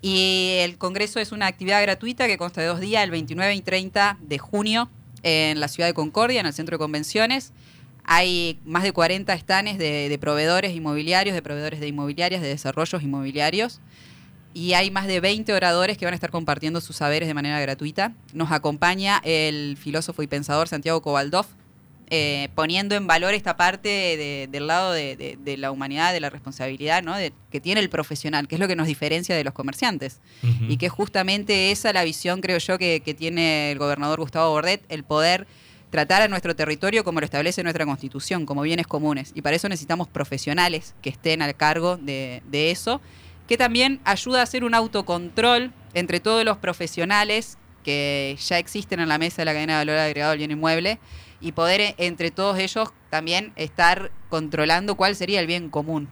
Y 0.03 0.57
el 0.59 0.79
Congreso 0.79 1.21
es 1.21 1.31
una 1.31 1.47
actividad 1.47 1.81
gratuita 1.81 2.27
que 2.27 2.37
consta 2.37 2.61
de 2.61 2.67
dos 2.67 2.81
días, 2.81 3.05
el 3.05 3.13
29 3.13 3.55
y 3.55 3.61
30 3.61 4.19
de 4.21 4.39
junio, 4.39 4.91
en 5.23 5.61
la 5.61 5.69
ciudad 5.69 5.89
de 5.89 5.95
Concordia, 5.95 6.41
en 6.41 6.47
el 6.47 6.53
centro 6.53 6.77
de 6.77 6.79
convenciones. 6.79 7.53
Hay 8.05 8.59
más 8.65 8.83
de 8.83 8.93
40 8.93 9.33
estanes 9.35 9.79
de, 9.79 10.09
de 10.09 10.19
proveedores 10.19 10.75
inmobiliarios, 10.75 11.35
de 11.35 11.43
proveedores 11.43 11.81
de 11.81 11.89
inmobiliarias, 11.89 12.43
de 12.43 12.49
desarrollos 12.49 13.03
inmobiliarios. 13.03 13.81
Y 14.55 14.75
hay 14.75 14.91
más 14.91 15.07
de 15.07 15.21
20 15.21 15.53
oradores 15.55 15.97
que 15.97 16.05
van 16.05 16.13
a 16.13 16.17
estar 16.17 16.31
compartiendo 16.31 16.81
sus 16.81 16.97
saberes 16.97 17.27
de 17.29 17.35
manera 17.35 17.59
gratuita. 17.61 18.13
Nos 18.35 18.51
acompaña 18.53 19.21
el 19.25 19.79
filósofo 19.81 20.23
y 20.23 20.27
pensador 20.27 20.69
Santiago 20.69 21.01
Cobaldov, 21.01 21.47
eh, 22.15 22.51
poniendo 22.55 22.95
en 22.95 23.07
valor 23.07 23.33
esta 23.33 23.57
parte 23.57 23.89
de- 23.89 24.47
del 24.53 24.67
lado 24.67 24.93
de, 24.93 25.17
de- 25.17 25.39
de 25.43 25.57
la 25.57 25.71
humanidad, 25.71 26.13
de 26.13 26.21
la 26.21 26.29
responsabilidad 26.29 27.03
¿no? 27.03 27.15
que 27.51 27.61
tiene 27.63 27.81
el 27.81 27.89
profesional, 27.89 28.47
que 28.49 28.57
es 28.57 28.61
lo 28.61 28.69
que 28.69 28.77
nos 28.77 28.87
diferencia 28.87 29.35
de 29.35 29.45
los 29.45 29.55
comerciantes. 29.55 30.21
Y 30.69 30.77
que 30.77 30.91
justamente 30.91 31.71
esa 31.71 31.91
la 31.95 32.05
visión, 32.05 32.43
creo 32.43 32.59
yo, 32.59 32.77
que, 32.77 33.01
que 33.03 33.15
tiene 33.15 33.71
el 33.73 33.79
gobernador 33.79 34.21
Gustavo 34.21 34.51
Bordet, 34.51 34.83
el 34.91 35.05
poder 35.05 35.47
tratar 35.93 36.23
a 36.23 36.29
nuestro 36.29 36.57
territorio 36.57 37.05
como 37.05 37.21
lo 37.21 37.27
establece 37.27 37.63
nuestra 37.63 37.85
constitución, 37.85 38.47
como 38.47 38.63
bienes 38.63 38.87
comunes. 38.87 39.31
Y 39.35 39.43
para 39.43 39.57
eso 39.57 39.69
necesitamos 39.69 40.09
profesionales 40.09 40.95
que 41.03 41.11
estén 41.11 41.43
al 41.43 41.55
cargo 41.55 41.99
de, 41.99 42.41
eso, 42.51 43.03
que 43.47 43.59
también 43.59 44.01
ayuda 44.05 44.41
a 44.41 44.43
hacer 44.45 44.65
un 44.65 44.75
autocontrol 44.75 45.71
entre 45.93 46.19
todos 46.19 46.47
los 46.47 46.57
profesionales 46.57 47.59
que 47.85 48.39
ya 48.41 48.59
existen 48.59 49.01
en 49.01 49.09
la 49.11 49.19
mesa 49.19 49.43
de 49.43 49.45
la 49.45 49.53
cadena 49.53 49.75
de 49.75 49.79
valor 49.81 49.99
agregado 49.99 50.31
del 50.31 50.39
bien 50.39 50.51
inmueble 50.53 50.99
y 51.43 51.53
poder 51.53 51.83
eh, 51.83 51.95
entre 51.99 52.31
todos 52.31 52.59
ellos 52.59 52.89
también 53.11 53.53
estar 53.57 54.11
controlando 54.31 54.95
cuál 54.95 55.15
sería 55.15 55.41
el 55.41 55.47
bien 55.47 55.69
común. 55.69 56.09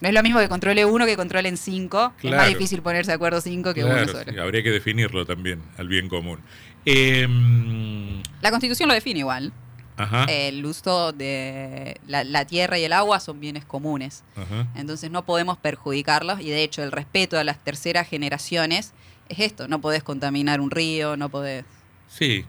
No 0.00 0.08
es 0.08 0.14
lo 0.14 0.22
mismo 0.22 0.38
que 0.38 0.48
controle 0.48 0.84
uno 0.84 1.06
que 1.06 1.16
controlen 1.16 1.56
cinco. 1.56 2.12
Es 2.22 2.30
más 2.30 2.46
difícil 2.48 2.82
ponerse 2.82 3.10
de 3.10 3.16
acuerdo 3.16 3.40
cinco 3.40 3.74
que 3.74 3.82
Claro, 3.82 4.02
uno 4.04 4.12
solo. 4.12 4.32
sí, 4.32 4.38
habría 4.38 4.62
que 4.62 4.70
definirlo 4.70 5.26
también, 5.26 5.60
al 5.76 5.88
bien 5.88 6.08
común. 6.08 6.40
Em, 6.84 8.22
La 8.40 8.50
constitución 8.50 8.88
lo 8.88 8.94
define 8.94 9.20
igual. 9.20 9.52
ajá, 9.96 10.24
El 10.28 10.64
uso 10.64 11.12
de 11.12 12.00
la, 12.06 12.22
la 12.24 12.44
tierra 12.46 12.78
y 12.78 12.84
el 12.84 12.92
agua 12.92 13.18
son 13.20 13.40
bienes 13.40 13.64
comunes. 13.64 14.22
ajá. 14.36 14.68
Entonces 14.76 15.10
no 15.10 15.24
podemos 15.24 15.58
perjudicarlos 15.58 16.40
y 16.40 16.50
de 16.50 16.62
hecho 16.62 16.82
el 16.84 16.92
respeto 16.92 17.38
a 17.38 17.44
las 17.44 17.58
terceras 17.64 18.08
generaciones 18.08 18.92
es 19.28 19.40
esto. 19.40 19.66
No 19.68 19.80
podés 19.80 20.02
contaminar 20.02 20.60
un 20.60 20.70
río, 20.70 21.16
no 21.16 21.28
podés... 21.28 21.64
Sí. 22.08 22.44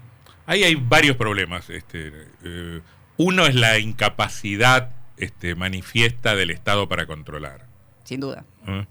Ahí 0.45 0.63
hay 0.63 0.75
varios 0.75 1.15
problemas. 1.17 1.69
Este, 1.69 2.11
eh, 2.43 2.81
uno 3.17 3.45
es 3.45 3.55
la 3.55 3.77
incapacidad 3.79 4.91
este, 5.19 5.53
manifiesta 5.55 6.35
del 6.35 6.49
Estado 6.49 6.87
para 6.89 7.05
controlar. 7.05 7.65
Sin 8.03 8.19
duda. 8.19 8.43
¿eh? 8.67 8.85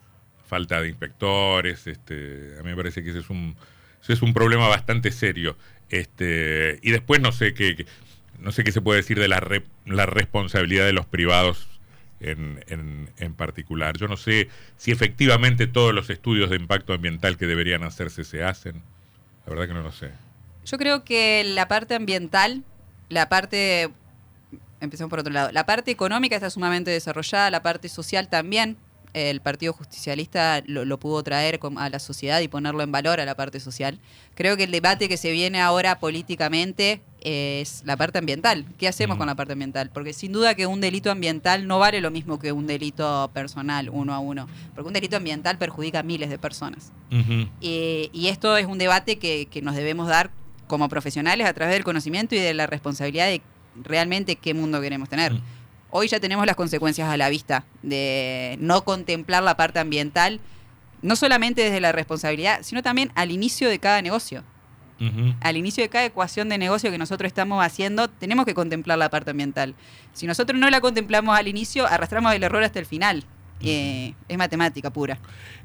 Falta 0.47 0.81
de 0.81 0.89
inspectores. 0.89 1.87
Este, 1.87 2.57
a 2.59 2.63
mí 2.63 2.71
me 2.71 2.77
parece 2.77 3.03
que 3.03 3.11
ese 3.11 3.19
es 3.21 3.31
un, 3.31 3.57
ese 4.03 4.13
es 4.13 4.23
un 4.23 4.33
problema 4.35 4.69
bastante 4.69 5.11
serio. 5.11 5.57
Este, 5.91 6.79
y 6.83 6.91
después 6.91 7.21
no 7.21 7.33
sé 7.33 7.55
qué, 7.55 7.87
no 8.39 8.53
sé 8.53 8.63
qué 8.65 8.73
se 8.73 8.81
puede 8.81 9.01
decir 9.01 9.19
de 9.19 9.29
la, 9.29 9.41
re- 9.41 9.65
la 9.87 10.07
responsabilidad 10.07 10.85
de 10.87 10.93
los 10.93 11.07
privados 11.07 11.67
en, 12.21 12.65
en- 12.69 13.11
en 13.19 13.35
particular. 13.35 13.97
Yo 13.97 14.07
no 14.09 14.17
sé 14.17 14.49
si 14.77 14.91
efectivamente 14.91 15.67
todos 15.67 15.95
los 15.95 16.11
estudios 16.11 16.51
de 16.51 16.57
impacto 16.57 16.93
ambiental 16.93 17.37
que 17.37 17.47
deberían 17.47 17.83
hacerse 17.85 18.25
se 18.25 18.43
hacen. 18.45 18.83
La 19.47 19.51
verdad 19.55 19.67
que 19.69 19.75
no 19.75 19.83
lo 19.83 19.93
sé. 19.93 20.11
Yo 20.65 20.77
creo 20.79 21.05
que 21.05 21.43
la 21.45 21.67
parte 21.69 21.95
ambiental, 21.95 22.63
la 23.09 23.29
parte, 23.31 23.89
empecemos 24.81 25.11
por 25.11 25.21
otro 25.21 25.33
lado, 25.33 25.51
la 25.53 25.67
parte 25.67 25.91
económica 25.91 26.37
está 26.37 26.51
sumamente 26.51 26.91
desarrollada, 26.91 27.51
la 27.51 27.63
parte 27.63 27.89
social 27.89 28.29
también. 28.29 28.77
El 29.15 29.41
Partido 29.41 29.73
Justicialista 29.73 30.63
lo, 30.67 30.85
lo 30.85 30.99
pudo 31.01 31.23
traer 31.23 31.59
a 31.79 31.89
la 31.89 31.99
sociedad 31.99 32.41
y 32.41 32.47
ponerlo 32.49 32.83
en 32.83 32.93
valor 32.93 33.21
a 33.21 33.25
la 33.25 33.35
parte 33.35 33.59
social. 33.59 33.99
Creo 34.35 34.57
que 34.59 34.65
el 34.65 34.71
debate 34.71 35.09
que 35.09 35.17
se 35.17 35.33
viene 35.33 35.63
ahora 35.63 35.99
políticamente 35.99 37.01
es 37.23 37.83
la 37.87 37.97
parte 37.97 38.19
ambiental. 38.19 38.67
¿Qué 38.77 38.87
hacemos 38.87 39.17
Mm. 39.17 39.19
con 39.19 39.27
la 39.27 39.35
parte 39.35 39.55
ambiental? 39.55 39.91
Porque 39.93 40.13
sin 40.13 40.33
duda 40.33 40.55
que 40.55 40.67
un 40.67 40.83
delito 40.83 41.11
ambiental 41.11 41.67
no 41.67 41.79
vale 41.79 42.03
lo 42.03 42.11
mismo 42.11 42.39
que 42.39 42.53
un 42.53 42.67
delito 42.67 43.31
personal, 43.33 43.89
uno 43.91 44.13
a 44.13 44.19
uno. 44.19 44.47
Porque 44.75 44.89
un 44.89 44.95
delito 44.95 45.17
ambiental 45.17 45.57
perjudica 45.57 46.01
a 46.01 46.03
miles 46.03 46.29
de 46.29 46.39
personas. 46.39 46.93
Eh, 47.63 48.11
y 48.13 48.29
esto 48.29 48.59
es 48.59 48.67
un 48.67 48.77
debate 48.77 49.19
que, 49.19 49.47
que 49.47 49.63
nos 49.63 49.75
debemos 49.75 50.07
dar 50.07 50.31
como 50.67 50.91
profesionales 50.91 51.47
a 51.47 51.55
través 51.55 51.75
del 51.75 51.83
conocimiento 51.83 52.35
y 52.35 52.39
de 52.39 52.53
la 52.53 52.67
responsabilidad 52.67 53.27
de 53.27 53.41
realmente 53.83 54.37
qué 54.37 54.55
mundo 54.55 54.81
queremos 54.81 55.09
tener. 55.09 55.33
Mm. 55.35 55.43
Hoy 55.91 56.09
ya 56.09 56.21
tenemos 56.21 56.45
las 56.47 56.57
consecuencias 56.57 57.09
a 57.09 57.17
la 57.17 57.29
vista 57.29 57.65
de 57.83 58.57
no 58.61 58.85
contemplar 58.85 59.43
la 59.43 59.57
parte 59.57 59.79
ambiental, 59.79 60.41
no 61.01 61.17
solamente 61.17 61.63
desde 61.63 61.81
la 61.81 61.93
responsabilidad, 61.93 62.61
sino 62.63 62.83
también 62.83 63.11
al 63.15 63.31
inicio 63.31 63.69
de 63.69 63.79
cada 63.79 64.03
negocio. 64.03 64.45
Al 65.41 65.57
inicio 65.57 65.85
de 65.85 65.89
cada 65.89 66.07
ecuación 66.07 66.49
de 66.49 66.59
negocio 66.59 66.91
que 66.91 66.99
nosotros 66.99 67.29
estamos 67.29 67.65
haciendo, 67.65 68.09
tenemos 68.09 68.45
que 68.45 68.53
contemplar 68.53 68.99
la 68.99 69.09
parte 69.09 69.31
ambiental. 69.31 69.77
Si 70.13 70.27
nosotros 70.27 70.59
no 70.59 70.69
la 70.71 70.81
contemplamos 70.81 71.39
al 71.39 71.47
inicio, 71.47 71.87
arrastramos 71.87 72.35
el 72.35 72.43
error 72.43 72.65
hasta 72.65 72.81
el 72.81 72.87
final. 72.87 73.25
Eh, 73.61 74.15
es 74.29 74.39
matemática 74.39 74.91
pura. 74.93 75.21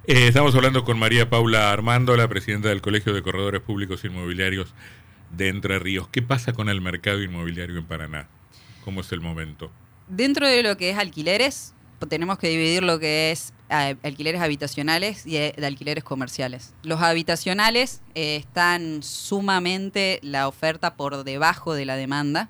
Eh, 0.05 0.27
estamos 0.27 0.53
hablando 0.53 0.83
con 0.83 0.99
María 0.99 1.31
Paula 1.31 1.71
Armando, 1.71 2.15
la 2.15 2.27
presidenta 2.27 2.69
del 2.69 2.81
Colegio 2.81 3.11
de 3.11 3.23
Corredores 3.23 3.61
Públicos 3.61 4.03
Inmobiliarios 4.05 4.73
de 5.35 5.49
Entre 5.49 5.79
Ríos. 5.79 6.07
¿Qué 6.09 6.21
pasa 6.21 6.53
con 6.53 6.69
el 6.69 6.81
mercado 6.81 7.21
inmobiliario 7.21 7.77
en 7.77 7.85
Paraná? 7.85 8.27
¿Cómo 8.83 9.01
es 9.01 9.11
el 9.11 9.21
momento? 9.21 9.71
Dentro 10.07 10.47
de 10.47 10.63
lo 10.63 10.77
que 10.77 10.89
es 10.91 10.97
alquileres, 10.97 11.73
tenemos 12.09 12.37
que 12.37 12.49
dividir 12.49 12.83
lo 12.83 12.99
que 12.99 13.31
es 13.31 13.53
eh, 13.69 13.95
alquileres 14.03 14.41
habitacionales 14.41 15.25
y 15.25 15.37
eh, 15.37 15.53
de 15.57 15.65
alquileres 15.65 16.03
comerciales. 16.03 16.73
Los 16.83 17.01
habitacionales 17.01 18.01
eh, 18.13 18.35
están 18.35 19.01
sumamente 19.03 20.19
la 20.21 20.47
oferta 20.47 20.95
por 20.95 21.23
debajo 21.23 21.73
de 21.73 21.85
la 21.85 21.95
demanda. 21.95 22.49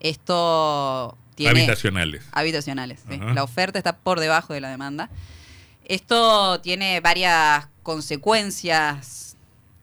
Esto 0.00 1.16
tiene 1.34 1.60
Habitacionales. 1.60 2.24
habitacionales. 2.32 3.00
sí. 3.08 3.18
La 3.34 3.44
oferta 3.44 3.78
está 3.78 3.96
por 3.98 4.20
debajo 4.20 4.54
de 4.54 4.60
la 4.60 4.70
demanda. 4.70 5.10
Esto 5.84 6.60
tiene 6.60 7.00
varias 7.00 7.68
consecuencias 7.82 9.36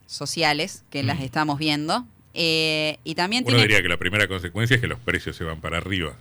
sociales 0.08 0.84
que 0.90 1.04
las 1.04 1.22
estamos 1.22 1.58
viendo. 1.60 2.06
Eh, 2.34 2.98
y 3.04 3.16
también 3.16 3.44
Uno 3.44 3.50
tiene 3.50 3.62
diría 3.64 3.82
que 3.82 3.88
la 3.88 3.98
primera 3.98 4.28
consecuencia 4.28 4.76
es 4.76 4.82
que 4.82 4.88
los 4.88 5.00
precios 5.00 5.36
se 5.36 5.44
van 5.44 5.62
para 5.62 5.78
arriba. 5.78 6.16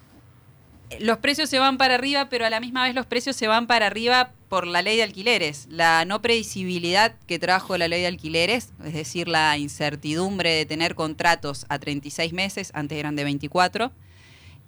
los 1.00 1.19
precios 1.19 1.49
se 1.49 1.59
van 1.59 1.78
para 1.78 1.95
arriba, 1.95 2.28
pero 2.28 2.45
a 2.45 2.50
la 2.50 2.61
misma 2.61 2.85
vez 2.85 2.95
los 2.95 3.07
precios 3.07 3.35
se 3.35 3.47
van 3.47 3.66
para 3.66 3.87
arriba 3.87 4.33
por 4.50 4.66
la 4.66 4.83
ley 4.83 4.99
de 4.99 5.04
alquileres. 5.04 5.66
La 5.71 6.04
no 6.04 6.21
previsibilidad 6.21 7.14
que 7.26 7.38
trajo 7.38 7.78
la 7.78 7.88
ley 7.88 8.02
de 8.02 8.09
alquileres, 8.09 8.73
es 8.85 8.92
decir, 8.92 9.26
la 9.26 9.57
incertidumbre 9.57 10.50
de 10.50 10.66
tener 10.66 10.95
contratos 10.95 11.64
a 11.71 11.78
36 11.78 12.35
meses, 12.35 12.71
antes 12.75 12.99
eran 12.99 13.16
de 13.16 13.25
24, 13.25 13.90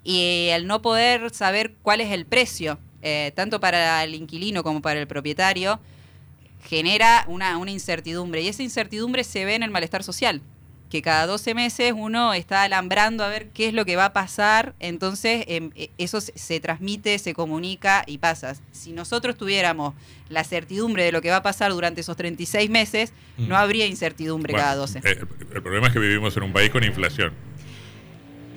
y 0.02 0.48
el 0.50 0.66
no 0.66 0.80
poder 0.80 1.30
saber 1.34 1.74
cuál 1.82 2.00
es 2.00 2.10
el 2.10 2.24
precio, 2.24 2.78
eh, 3.02 3.32
tanto 3.34 3.60
para 3.60 4.02
el 4.02 4.14
inquilino 4.14 4.62
como 4.62 4.80
para 4.80 4.98
el 5.00 5.06
propietario, 5.06 5.78
genera 6.66 7.26
una, 7.28 7.58
una 7.58 7.70
incertidumbre. 7.70 8.40
Y 8.40 8.48
esa 8.48 8.62
incertidumbre 8.62 9.24
se 9.24 9.44
ve 9.44 9.56
en 9.56 9.62
el 9.62 9.70
malestar 9.70 10.02
social 10.02 10.40
que 10.94 11.02
cada 11.02 11.26
12 11.26 11.54
meses 11.54 11.92
uno 11.96 12.34
está 12.34 12.62
alambrando 12.62 13.24
a 13.24 13.28
ver 13.28 13.48
qué 13.48 13.66
es 13.66 13.74
lo 13.74 13.84
que 13.84 13.96
va 13.96 14.04
a 14.04 14.12
pasar, 14.12 14.74
entonces 14.78 15.42
em, 15.48 15.72
e- 15.74 15.90
eso 15.98 16.20
se, 16.20 16.60
transmite, 16.60 17.18
se 17.18 17.34
comunica 17.34 18.04
y 18.06 18.18
pasa. 18.18 18.54
Si 18.70 18.92
nosotros 18.92 19.36
tuviéramos 19.36 19.94
la 20.28 20.44
certidumbre 20.44 21.02
de 21.02 21.10
lo 21.10 21.20
que 21.20 21.30
va 21.30 21.38
a 21.38 21.42
pasar 21.42 21.72
durante 21.72 22.02
esos 22.02 22.16
36 22.16 22.70
meses, 22.70 23.12
Mm. 23.36 23.48
no 23.48 23.56
habría 23.56 23.86
incertidumbre 23.86 24.52
Bueno, 24.52 24.62
cada 24.64 24.76
12. 24.76 25.00
eh, 25.00 25.18
el 25.52 25.62
problema 25.62 25.88
es 25.88 25.92
que 25.92 25.98
vivimos 25.98 26.36
en 26.36 26.44
un 26.44 26.52
país 26.52 26.70
con 26.70 26.84
inflación. 26.84 27.32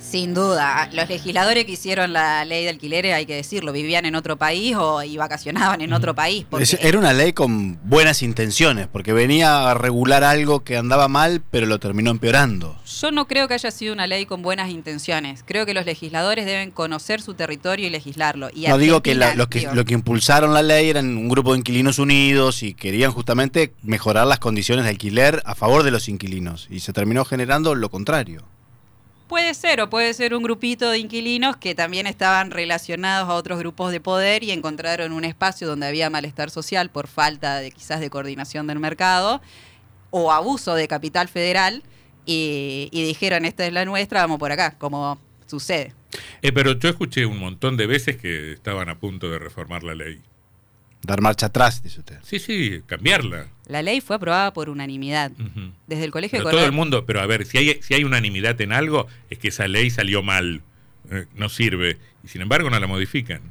Sin 0.09 0.33
duda, 0.33 0.89
los 0.93 1.09
legisladores 1.09 1.65
que 1.65 1.73
hicieron 1.73 2.13
la 2.13 2.45
ley 2.45 2.63
de 2.63 2.69
alquileres, 2.69 3.13
hay 3.13 3.25
que 3.25 3.35
decirlo, 3.35 3.73
vivían 3.73 4.05
en 4.05 4.15
otro 4.15 4.37
país 4.37 4.73
o 4.77 5.03
y 5.03 5.17
vacacionaban 5.17 5.81
en 5.81 5.91
otro 5.91 6.15
país. 6.15 6.45
porque- 6.49 6.63
Era 6.81 6.97
una 6.97 7.11
ley 7.11 7.33
con 7.33 7.77
buenas 7.83 8.23
intenciones, 8.23 8.87
porque 8.87 9.11
venía 9.11 9.69
a 9.69 9.73
regular 9.73 10.23
algo 10.23 10.63
que 10.63 10.77
andaba 10.77 11.09
mal, 11.09 11.41
pero 11.51 11.65
lo 11.65 11.79
terminó 11.79 12.09
empeorando. 12.11 12.77
Yo 13.01 13.11
no 13.11 13.27
creo 13.27 13.49
que 13.49 13.55
haya 13.55 13.69
sido 13.69 13.91
una 13.93 14.07
ley 14.07 14.25
con 14.25 14.41
buenas 14.41 14.69
intenciones. 14.69 15.43
Creo 15.45 15.65
que 15.65 15.73
los 15.73 15.85
legisladores 15.85 16.45
deben 16.45 16.71
conocer 16.71 17.21
su 17.21 17.33
territorio 17.33 17.87
y 17.87 17.89
legislarlo. 17.89 18.49
Y 18.53 18.67
no 18.67 18.77
digo 18.77 19.01
que, 19.01 19.13
la- 19.13 19.35
los 19.35 19.47
que 19.49 19.67
lo 19.73 19.83
que 19.83 19.93
impulsaron 19.93 20.53
la 20.53 20.61
ley 20.63 20.89
eran 20.89 21.17
un 21.17 21.27
grupo 21.27 21.51
de 21.51 21.59
inquilinos 21.59 21.99
unidos 21.99 22.63
y 22.63 22.73
querían 22.73 23.11
justamente 23.11 23.73
mejorar 23.83 24.25
las 24.25 24.39
condiciones 24.39 24.85
de 24.85 24.91
alquiler 24.91 25.41
a 25.45 25.53
favor 25.53 25.83
de 25.83 25.91
los 25.91 26.07
inquilinos. 26.07 26.67
Y 26.69 26.79
se 26.79 26.93
terminó 26.93 27.25
generando 27.25 27.75
lo 27.75 27.89
contrario. 27.89 28.43
Puede 29.27 29.53
ser, 29.53 29.81
o 29.81 29.89
puede 29.89 30.13
ser 30.13 30.33
un 30.33 30.41
grupito 30.41 30.89
de 30.89 30.99
inquilinos 30.99 31.57
que 31.57 31.75
también 31.75 32.07
estaban 32.07 32.49
relacionados 32.49 33.29
a 33.29 33.33
otros 33.33 33.59
grupos 33.59 33.91
de 33.91 33.99
poder 33.99 34.43
y 34.43 34.51
encontraron 34.51 35.11
un 35.11 35.25
espacio 35.25 35.67
donde 35.67 35.85
había 35.85 36.09
malestar 36.09 36.49
social 36.49 36.89
por 36.89 37.07
falta 37.07 37.59
de 37.59 37.71
quizás 37.71 37.99
de 37.99 38.09
coordinación 38.09 38.67
del 38.67 38.79
mercado 38.79 39.41
o 40.11 40.31
abuso 40.31 40.75
de 40.75 40.87
capital 40.87 41.27
federal 41.27 41.83
y, 42.25 42.89
dijeron 42.91 43.45
esta 43.45 43.65
es 43.65 43.73
la 43.73 43.85
nuestra, 43.85 44.21
vamos 44.21 44.39
por 44.39 44.51
acá, 44.51 44.75
como 44.77 45.19
sucede. 45.45 45.93
Eh, 46.41 46.51
pero 46.51 46.73
yo 46.73 46.89
escuché 46.89 47.25
un 47.25 47.39
montón 47.39 47.75
de 47.77 47.87
veces 47.87 48.17
que 48.17 48.53
estaban 48.53 48.89
a 48.89 48.97
punto 48.99 49.29
de 49.29 49.39
reformar 49.39 49.83
la 49.83 49.95
ley. 49.95 50.21
Dar 51.07 51.21
marcha 51.21 51.45
atrás, 51.45 51.81
dice 51.81 52.01
usted. 52.01 52.17
Sí, 52.21 52.37
sí, 52.37 52.81
cambiarla. 52.85 53.47
La 53.65 53.81
ley 53.81 54.01
fue 54.01 54.17
aprobada 54.17 54.51
por 54.51 54.69
unanimidad. 54.69 55.31
Desde 55.87 56.03
el 56.03 56.11
Colegio 56.11 56.39
Pero 56.39 56.49
de 56.49 56.55
todo 56.55 56.65
el 56.65 56.73
mundo, 56.73 57.05
pero 57.05 57.21
a 57.21 57.25
ver, 57.25 57.45
si 57.45 57.57
hay, 57.57 57.79
si 57.81 57.93
hay 57.93 58.03
unanimidad 58.03 58.59
en 58.59 58.73
algo, 58.73 59.07
es 59.29 59.39
que 59.39 59.47
esa 59.47 59.69
ley 59.69 59.89
salió 59.89 60.21
mal, 60.21 60.61
eh, 61.09 61.25
no 61.33 61.47
sirve, 61.47 61.97
y 62.25 62.27
sin 62.27 62.41
embargo 62.41 62.69
no 62.69 62.77
la 62.77 62.87
modifican. 62.87 63.41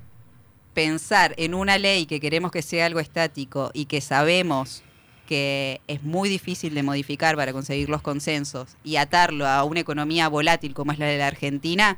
pensar 0.75 1.33
en 1.39 1.55
una 1.55 1.79
ley 1.79 2.05
que 2.05 2.21
queremos 2.21 2.51
que 2.53 2.61
sea 2.61 2.85
algo 2.85 3.01
estático 3.01 3.71
y 3.73 3.87
que 3.87 4.03
sabemos 4.03 4.83
que 5.27 5.81
es 5.89 6.03
muy 6.03 6.29
difícil 6.29 6.75
de 6.75 6.83
modificar 6.83 7.37
para 7.37 7.55
conseguir 7.55 7.89
los 7.89 8.03
consensos 8.03 8.77
y 8.85 8.97
atarlo 8.97 9.47
a 9.47 9.65
una 9.65 9.81
economía 9.81 10.29
volátil 10.29 10.75
como 10.75 10.93
es 10.93 10.99
la 10.99 11.07
de 11.07 11.17
la 11.17 11.29
Argentina, 11.29 11.97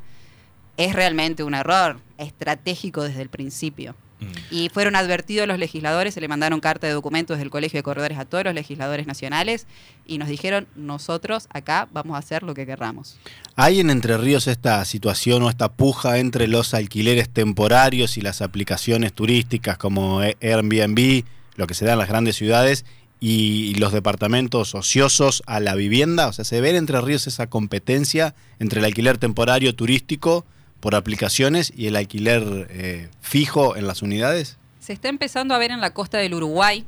es 0.77 0.95
realmente 0.95 1.43
un 1.43 1.55
error 1.55 1.99
estratégico 2.17 3.03
desde 3.03 3.23
el 3.23 3.29
principio. 3.29 3.97
Mm. 4.21 4.27
Y 4.51 4.69
fueron 4.71 4.97
advertidos 4.97 5.47
los 5.47 5.59
legisladores, 5.59 6.15
se 6.15 6.21
le 6.21 6.29
mandaron 6.29 6.61
carta 6.61 6.87
de 6.87 6.93
documentos 6.93 7.39
del 7.39 7.51
Colegio 7.51 7.79
de 7.79 7.83
Corredores 7.83 8.19
a 8.19 8.25
todos 8.25 8.45
los 8.45 8.55
legisladores 8.55 9.07
nacionales 9.07 9.67
y 10.07 10.19
nos 10.19 10.29
dijeron, 10.29 10.67
nosotros 10.75 11.49
acá 11.51 11.89
vamos 11.93 12.17
a 12.17 12.19
hacer 12.19 12.43
lo 12.43 12.55
que 12.55 12.67
querramos. 12.67 13.19
¿Hay 13.57 13.81
en 13.81 13.91
Entre 13.91 14.17
Ríos 14.17 14.47
esta 14.47 14.85
situación 14.85 15.43
o 15.43 15.51
esta 15.51 15.71
puja 15.73 16.19
entre 16.19 16.49
los 16.49 16.75
alquileres 16.75 17.29
temporarios 17.29 18.17
y 18.17 18.21
las 18.21 18.43
aplicaciones 18.43 19.13
turísticas 19.13 19.79
como 19.79 20.21
Airbnb, 20.21 21.25
lo 21.57 21.67
que 21.67 21.75
se 21.75 21.85
da 21.85 21.93
en 21.93 21.99
las 21.99 22.09
grandes 22.09 22.37
ciudades, 22.37 22.85
y 23.21 23.75
los 23.75 23.93
departamentos 23.93 24.77
ociosos 24.77 25.43
a 25.47 25.59
la 25.59 25.75
vivienda? 25.75 26.29
O 26.29 26.33
sea, 26.33 26.45
¿se 26.45 26.61
ve 26.61 26.71
en 26.71 26.77
Entre 26.77 27.01
Ríos 27.01 27.27
esa 27.27 27.49
competencia 27.49 28.35
entre 28.59 28.79
el 28.79 28.85
alquiler 28.85 29.19
temporario 29.19 29.75
turístico 29.75 30.45
por 30.81 30.95
aplicaciones 30.95 31.73
y 31.77 31.87
el 31.87 31.97
alquiler 31.97 32.69
eh, 32.71 33.09
fijo 33.21 33.77
en 33.77 33.87
las 33.87 34.03
unidades? 34.03 34.59
Se 34.81 34.93
está 34.93 35.09
empezando 35.09 35.55
a 35.55 35.59
ver 35.59 35.71
en 35.71 35.81
la 35.81 35.93
costa 35.93 36.19
del 36.19 36.35
Uruguay 36.35 36.87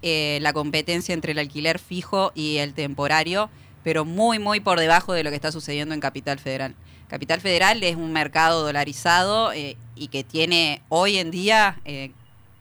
eh, 0.00 0.38
la 0.42 0.52
competencia 0.52 1.12
entre 1.12 1.32
el 1.32 1.38
alquiler 1.40 1.80
fijo 1.80 2.30
y 2.36 2.58
el 2.58 2.72
temporario, 2.72 3.50
pero 3.82 4.04
muy, 4.04 4.38
muy 4.38 4.60
por 4.60 4.78
debajo 4.78 5.12
de 5.12 5.24
lo 5.24 5.30
que 5.30 5.36
está 5.36 5.50
sucediendo 5.50 5.92
en 5.92 6.00
Capital 6.00 6.38
Federal. 6.38 6.76
Capital 7.08 7.40
Federal 7.40 7.82
es 7.82 7.96
un 7.96 8.12
mercado 8.12 8.62
dolarizado 8.62 9.52
eh, 9.52 9.76
y 9.96 10.08
que 10.08 10.22
tiene 10.22 10.82
hoy 10.88 11.18
en 11.18 11.32
día 11.32 11.80
eh, 11.84 12.12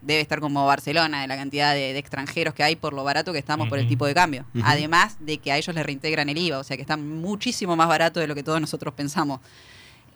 debe 0.02 0.22
estar 0.22 0.40
como 0.40 0.66
Barcelona, 0.66 1.22
de 1.22 1.28
la 1.28 1.36
cantidad 1.36 1.76
de, 1.76 1.94
de 1.94 2.00
extranjeros 2.00 2.56
que 2.56 2.64
hay 2.64 2.76
por 2.76 2.94
lo 2.94 3.04
barato 3.04 3.34
que 3.34 3.40
estamos 3.40 3.70
por 3.70 3.78
el 3.78 3.88
tipo 3.88 4.08
de 4.08 4.16
cambio. 4.16 4.46
Además 4.64 5.18
de 5.20 5.38
que 5.38 5.52
a 5.52 5.58
ellos 5.58 5.76
les 5.76 5.86
reintegran 5.86 6.30
el 6.30 6.38
IVA, 6.38 6.58
o 6.58 6.64
sea 6.64 6.76
que 6.76 6.82
está 6.82 6.98
muchísimo 6.98 7.76
más 7.76 7.88
barato 7.88 8.20
de 8.20 8.26
lo 8.26 8.34
que 8.34 8.42
todos 8.42 8.60
nosotros 8.60 8.96
pensamos. 8.96 9.42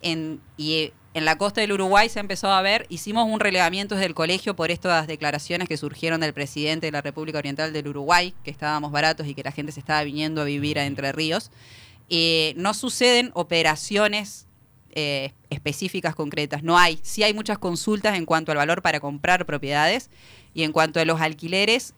Y 0.02 0.74
eh, 0.74 0.92
en 1.14 1.24
la 1.24 1.36
costa 1.36 1.60
del 1.60 1.72
Uruguay 1.72 2.08
se 2.08 2.18
ha 2.18 2.22
empezado 2.22 2.54
a 2.54 2.62
ver, 2.62 2.86
hicimos 2.88 3.28
un 3.28 3.38
relevamiento 3.38 3.94
desde 3.94 4.06
el 4.06 4.14
colegio 4.14 4.56
por 4.56 4.70
estas 4.70 5.06
declaraciones 5.06 5.68
que 5.68 5.76
surgieron 5.76 6.20
del 6.20 6.32
presidente 6.32 6.86
de 6.86 6.92
la 6.92 7.02
República 7.02 7.38
Oriental 7.38 7.72
del 7.72 7.88
Uruguay, 7.88 8.34
que 8.44 8.50
estábamos 8.50 8.92
baratos 8.92 9.26
y 9.26 9.34
que 9.34 9.42
la 9.42 9.52
gente 9.52 9.72
se 9.72 9.80
estaba 9.80 10.02
viniendo 10.04 10.40
a 10.40 10.44
vivir 10.44 10.78
a 10.78 10.86
Entre 10.86 11.12
Ríos. 11.12 11.50
Eh, 12.08 12.54
no 12.56 12.74
suceden 12.74 13.30
operaciones 13.34 14.46
eh, 14.94 15.32
específicas, 15.50 16.14
concretas. 16.14 16.62
No 16.62 16.78
hay. 16.78 16.98
Sí 17.02 17.22
hay 17.22 17.34
muchas 17.34 17.58
consultas 17.58 18.16
en 18.16 18.26
cuanto 18.26 18.52
al 18.52 18.58
valor 18.58 18.82
para 18.82 19.00
comprar 19.00 19.46
propiedades 19.46 20.10
y 20.54 20.64
en 20.64 20.72
cuanto 20.72 20.98
a 20.98 21.04
los 21.04 21.20
alquileres. 21.20 21.94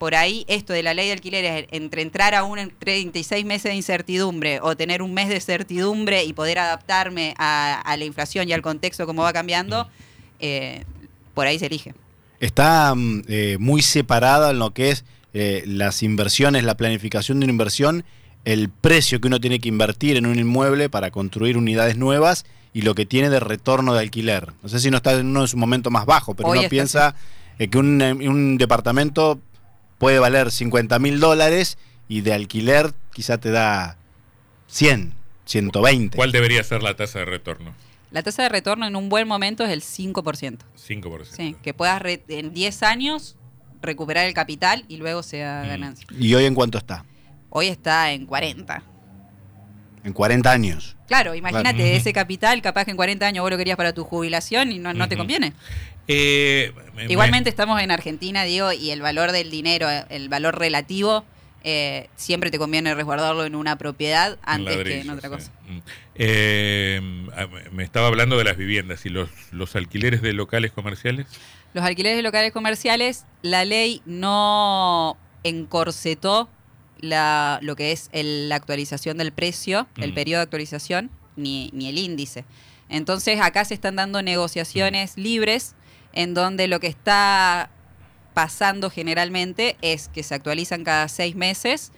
Por 0.00 0.14
ahí, 0.14 0.46
esto 0.48 0.72
de 0.72 0.82
la 0.82 0.94
ley 0.94 1.08
de 1.08 1.12
alquileres, 1.12 1.66
entre 1.72 2.00
entrar 2.00 2.34
a 2.34 2.42
un 2.42 2.72
36 2.78 3.44
meses 3.44 3.64
de 3.64 3.74
incertidumbre 3.74 4.58
o 4.62 4.74
tener 4.74 5.02
un 5.02 5.12
mes 5.12 5.28
de 5.28 5.38
certidumbre 5.42 6.24
y 6.24 6.32
poder 6.32 6.58
adaptarme 6.58 7.34
a, 7.36 7.78
a 7.82 7.96
la 7.98 8.06
inflación 8.06 8.48
y 8.48 8.54
al 8.54 8.62
contexto 8.62 9.04
como 9.04 9.24
va 9.24 9.34
cambiando, 9.34 9.90
eh, 10.38 10.84
por 11.34 11.46
ahí 11.46 11.58
se 11.58 11.66
elige. 11.66 11.92
Está 12.40 12.94
mm, 12.94 13.24
eh, 13.28 13.56
muy 13.60 13.82
separada 13.82 14.52
en 14.52 14.58
lo 14.58 14.70
que 14.70 14.88
es 14.88 15.04
eh, 15.34 15.64
las 15.66 16.02
inversiones, 16.02 16.64
la 16.64 16.78
planificación 16.78 17.38
de 17.38 17.44
una 17.44 17.52
inversión, 17.52 18.06
el 18.46 18.70
precio 18.70 19.20
que 19.20 19.28
uno 19.28 19.38
tiene 19.38 19.58
que 19.58 19.68
invertir 19.68 20.16
en 20.16 20.24
un 20.24 20.38
inmueble 20.38 20.88
para 20.88 21.10
construir 21.10 21.58
unidades 21.58 21.98
nuevas 21.98 22.46
y 22.72 22.80
lo 22.82 22.94
que 22.94 23.04
tiene 23.04 23.28
de 23.28 23.38
retorno 23.38 23.92
de 23.92 24.00
alquiler. 24.00 24.54
No 24.62 24.70
sé 24.70 24.80
si 24.80 24.90
no 24.90 24.96
está 24.96 25.12
en 25.12 25.26
uno 25.26 25.42
de 25.42 25.48
su 25.48 25.58
momento 25.58 25.90
más 25.90 26.06
bajo, 26.06 26.32
pero 26.32 26.48
Hoy 26.48 26.60
uno 26.60 26.68
piensa 26.70 27.14
que 27.58 27.76
un, 27.76 28.00
un 28.00 28.56
departamento 28.56 29.38
puede 30.00 30.18
valer 30.18 30.50
50 30.50 30.98
mil 30.98 31.20
dólares 31.20 31.76
y 32.08 32.22
de 32.22 32.32
alquiler 32.32 32.92
quizá 33.12 33.38
te 33.38 33.50
da 33.50 33.96
100, 34.66 35.12
120. 35.44 36.16
¿Cuál 36.16 36.32
debería 36.32 36.64
ser 36.64 36.82
la 36.82 36.96
tasa 36.96 37.20
de 37.20 37.26
retorno? 37.26 37.74
La 38.10 38.22
tasa 38.24 38.42
de 38.44 38.48
retorno 38.48 38.86
en 38.86 38.96
un 38.96 39.08
buen 39.10 39.28
momento 39.28 39.62
es 39.64 39.70
el 39.70 39.82
5%. 39.82 40.58
5%. 40.76 41.24
Sí, 41.26 41.54
que 41.62 41.74
puedas 41.74 42.00
re- 42.02 42.24
en 42.28 42.52
10 42.54 42.82
años 42.82 43.36
recuperar 43.82 44.26
el 44.26 44.34
capital 44.34 44.84
y 44.88 44.96
luego 44.96 45.22
sea 45.22 45.62
Mm. 45.64 45.68
ganancia. 45.68 46.06
¿Y 46.18 46.34
hoy 46.34 46.46
en 46.46 46.54
cuánto 46.54 46.78
está? 46.78 47.04
Hoy 47.50 47.68
está 47.68 48.10
en 48.12 48.26
40. 48.26 48.82
En 50.02 50.12
40 50.14 50.50
años. 50.50 50.96
Claro, 51.08 51.34
imagínate, 51.34 51.76
Claro. 51.76 51.90
ese 51.94 52.12
capital, 52.14 52.62
capaz 52.62 52.86
que 52.86 52.90
en 52.92 52.96
40 52.96 53.26
años 53.26 53.42
vos 53.42 53.50
lo 53.50 53.58
querías 53.58 53.76
para 53.76 53.92
tu 53.92 54.04
jubilación 54.04 54.72
y 54.72 54.78
no, 54.78 54.94
no 54.94 55.08
te 55.08 55.16
conviene. 55.16 55.52
Eh, 56.12 56.72
me- 56.96 57.04
Igualmente 57.06 57.48
estamos 57.50 57.80
en 57.80 57.90
Argentina, 57.92 58.42
digo, 58.44 58.72
y 58.72 58.90
el 58.90 59.00
valor 59.00 59.30
del 59.32 59.48
dinero, 59.50 59.86
el 60.08 60.28
valor 60.28 60.58
relativo, 60.58 61.24
eh, 61.62 62.08
siempre 62.16 62.50
te 62.50 62.58
conviene 62.58 62.94
resguardarlo 62.94 63.44
en 63.44 63.54
una 63.54 63.76
propiedad 63.78 64.38
antes 64.42 64.76
que 64.82 65.00
en 65.02 65.10
otra 65.10 65.28
cosa. 65.28 65.52
Mm. 65.68 65.78
Eh, 66.16 67.00
me 67.70 67.84
estaba 67.84 68.08
hablando 68.08 68.36
de 68.38 68.44
las 68.44 68.56
viviendas 68.56 69.06
y 69.06 69.08
los, 69.10 69.30
los 69.52 69.76
alquileres 69.76 70.20
de 70.22 70.32
locales 70.32 70.72
comerciales. 70.72 71.26
Los 71.74 71.84
alquileres 71.84 72.16
de 72.16 72.22
locales 72.22 72.52
comerciales, 72.52 73.24
la 73.42 73.64
ley 73.64 74.02
no 74.04 75.16
encorsetó 75.44 76.48
la, 76.98 77.60
lo 77.62 77.76
que 77.76 77.92
es 77.92 78.08
el- 78.12 78.48
la 78.48 78.56
actualización 78.56 79.16
del 79.18 79.32
precio, 79.32 79.86
el 79.96 80.10
Mm. 80.10 80.14
periodo 80.14 80.38
de 80.40 80.44
actualización, 80.44 81.10
ni, 81.36 81.70
ni 81.72 81.88
el 81.88 81.98
índice. 81.98 82.44
Entonces 82.88 83.40
acá 83.40 83.64
se 83.64 83.74
están 83.74 83.94
dando 83.96 84.20
negociaciones 84.22 85.16
libres 85.16 85.76
en 86.12 86.34
donde 86.34 86.68
lo 86.68 86.80
que 86.80 86.86
está 86.88 87.70
pasando 88.34 88.90
generalmente 88.90 89.76
es 89.82 90.08
que 90.08 90.22
se 90.22 90.34
actualizan 90.34 90.84
cada 90.84 91.08
seis 91.08 91.34
meses 91.36 91.92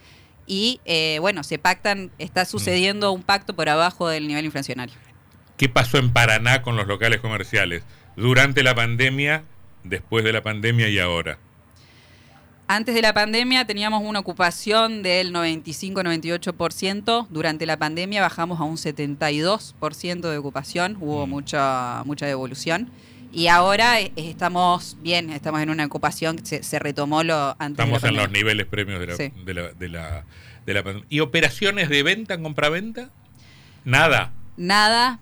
y 0.46 0.80
eh, 0.84 1.18
bueno, 1.20 1.44
se 1.44 1.58
pactan, 1.58 2.10
está 2.18 2.44
sucediendo 2.44 3.12
un 3.12 3.22
pacto 3.22 3.54
por 3.54 3.68
abajo 3.68 4.08
del 4.08 4.26
nivel 4.26 4.44
inflacionario. 4.44 4.94
¿Qué 5.56 5.68
pasó 5.68 5.98
en 5.98 6.12
Paraná 6.12 6.62
con 6.62 6.76
los 6.76 6.86
locales 6.86 7.20
comerciales? 7.20 7.84
Durante 8.16 8.62
la 8.62 8.74
pandemia, 8.74 9.44
después 9.84 10.24
de 10.24 10.32
la 10.32 10.42
pandemia 10.42 10.88
y 10.88 10.98
ahora. 10.98 11.38
Antes 12.68 12.94
de 12.94 13.02
la 13.02 13.12
pandemia 13.12 13.66
teníamos 13.66 14.02
una 14.02 14.20
ocupación 14.20 15.02
del 15.02 15.32
95-98%. 15.34 17.26
Durante 17.28 17.66
la 17.66 17.76
pandemia 17.76 18.22
bajamos 18.22 18.60
a 18.60 18.64
un 18.64 18.76
72% 18.78 20.30
de 20.30 20.38
ocupación. 20.38 20.96
Hubo 21.00 21.26
Mm. 21.26 21.30
mucha, 21.30 22.02
mucha 22.06 22.26
devolución. 22.26 22.90
Y 23.32 23.48
ahora 23.48 24.00
eh, 24.00 24.12
estamos 24.16 24.96
bien, 25.00 25.30
estamos 25.30 25.60
en 25.62 25.70
una 25.70 25.86
ocupación 25.86 26.36
que 26.38 26.46
se, 26.46 26.62
se 26.62 26.78
retomó 26.78 27.22
lo 27.22 27.56
antes 27.58 27.82
Estamos 27.84 28.02
de 28.02 28.08
la 28.12 28.18
en 28.22 28.22
los 28.24 28.30
niveles 28.32 28.66
premios 28.66 29.00
de 29.00 29.06
la, 29.06 29.16
Sí. 29.16 29.32
de 29.44 29.54
la, 29.54 29.62
de 29.72 29.88
la, 29.88 30.24
de 30.66 30.74
la 30.74 30.82
pandemia. 30.82 31.06
¿Y 31.08 31.20
operaciones 31.20 31.88
de 31.88 32.02
venta, 32.02 32.38
compraventa? 32.40 33.08
Nada. 33.84 34.32
Nada. 34.56 35.18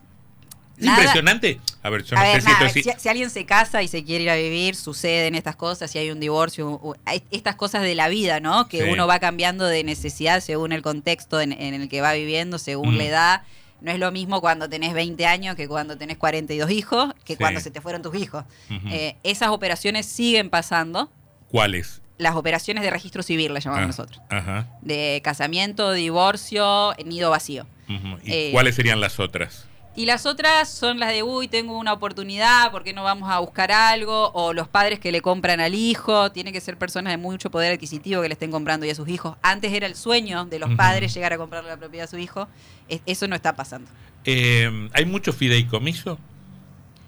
Es 0.77 0.87
nada. 0.87 0.99
impresionante. 0.99 1.61
A 1.83 1.91
ver, 1.91 2.05
yo 2.05 2.17
no 2.17 2.23
A 2.23 2.25
sé 2.25 2.33
ver, 2.33 2.43
si 2.43 2.49
nada, 2.49 2.69
si, 2.71 2.83
si 2.99 3.09
alguien 3.09 3.31
se 3.31 3.45
casa 3.47 3.83
y 3.83 3.89
se 3.89 4.03
quiere 4.03 4.25
ir 4.25 4.31
a 4.31 4.37
vivir, 4.37 4.75
suceden 4.75 5.35
estas 5.35 5.55
cosas, 5.57 5.91
si 5.91 5.99
hay 5.99 6.11
un 6.11 6.21
divorcio, 6.21 6.69
u- 6.83 6.95
estas 7.31 7.55
cosas 7.55 7.83
de 7.83 7.95
la 7.95 8.09
vida, 8.09 8.41
¿no? 8.41 8.67
Que 8.69 8.85
Sí. 8.85 8.91
uno 8.91 9.07
va 9.07 9.19
cambiando 9.21 9.67
de 9.67 9.85
necesidad 9.85 10.41
según 10.41 10.73
el 10.73 10.83
contexto 10.83 11.41
en, 11.41 11.53
en 11.53 11.75
el 11.75 11.89
que 11.89 12.01
va 12.01 12.13
viviendo, 12.15 12.59
según 12.59 12.95
Mm. 12.95 12.99
la 12.99 13.05
edad. 13.05 13.43
No 13.81 13.91
es 13.91 13.99
lo 13.99 14.11
mismo 14.13 14.41
cuando 14.41 14.69
tenés 14.69 14.93
20 14.95 15.25
años 15.27 15.57
que 15.57 15.67
cuando 15.69 15.97
tenés 15.97 16.19
42 16.19 16.71
hijos, 16.71 17.13
que 17.25 17.35
Sí. 17.35 17.39
cuando 17.39 17.61
se 17.61 17.71
te 17.71 17.81
fueron 17.81 18.03
tus 18.03 18.15
hijos. 18.15 18.45
Eh, 18.91 19.17
esas 19.23 19.49
operaciones 19.51 20.07
siguen 20.07 20.51
pasando. 20.51 21.11
¿Cuáles? 21.49 22.03
Las 22.19 22.37
operaciones 22.37 22.83
de 22.85 22.91
registro 22.91 23.23
civil, 23.23 23.55
las 23.55 23.65
llamamos 23.65 23.85
Ah, 23.85 23.87
nosotros. 23.87 24.21
Ajá. 24.29 24.69
De 24.83 25.21
casamiento, 25.25 25.93
divorcio, 25.93 26.93
nido 27.07 27.31
vacío. 27.31 27.67
¿Y 27.89 28.31
Eh, 28.33 28.49
cuáles 28.53 28.75
serían 28.75 29.01
las 29.01 29.19
otras? 29.19 29.67
Y 29.97 30.07
las 30.07 30.25
otras 30.25 30.69
son 30.71 31.01
las 31.01 31.11
de, 31.11 31.23
uy, 31.25 31.49
tengo 31.49 31.77
una 31.77 31.93
oportunidad, 31.93 32.71
¿por 32.71 32.85
qué 32.85 32.93
no 32.93 33.03
vamos 33.03 33.29
a 33.29 33.41
buscar 33.41 33.73
algo? 33.73 34.31
O 34.35 34.53
los 34.53 34.69
padres 34.69 35.01
que 35.01 35.11
le 35.11 35.21
compran 35.21 35.59
al 35.61 35.75
hijo, 35.75 36.31
tiene 36.31 36.53
que 36.53 36.61
ser 36.61 36.77
personas 36.79 37.13
de 37.13 37.17
mucho 37.17 37.51
poder 37.51 37.73
adquisitivo 37.73 38.23
que 38.23 38.29
le 38.29 38.35
estén 38.35 38.53
comprando 38.53 38.87
ya 38.87 38.93
a 38.93 38.95
sus 38.95 39.09
hijos. 39.09 39.37
Antes 39.43 39.73
era 39.73 39.87
el 39.87 39.97
sueño 39.97 40.45
de 40.47 40.59
los 40.61 40.71
padres 40.77 41.13
llegar 41.13 41.33
a 41.33 41.39
comprarle 41.39 41.71
la 41.71 41.77
propiedad 41.77 42.05
a 42.05 42.11
su 42.11 42.19
hijo. 42.19 42.47
Es- 42.89 43.01
eso 43.05 43.27
no 43.27 43.35
está 43.35 43.57
pasando. 43.57 43.91
Eh, 44.25 44.89
¿Hay 44.95 45.05
mucho 45.07 45.33
fideicomiso 45.33 46.19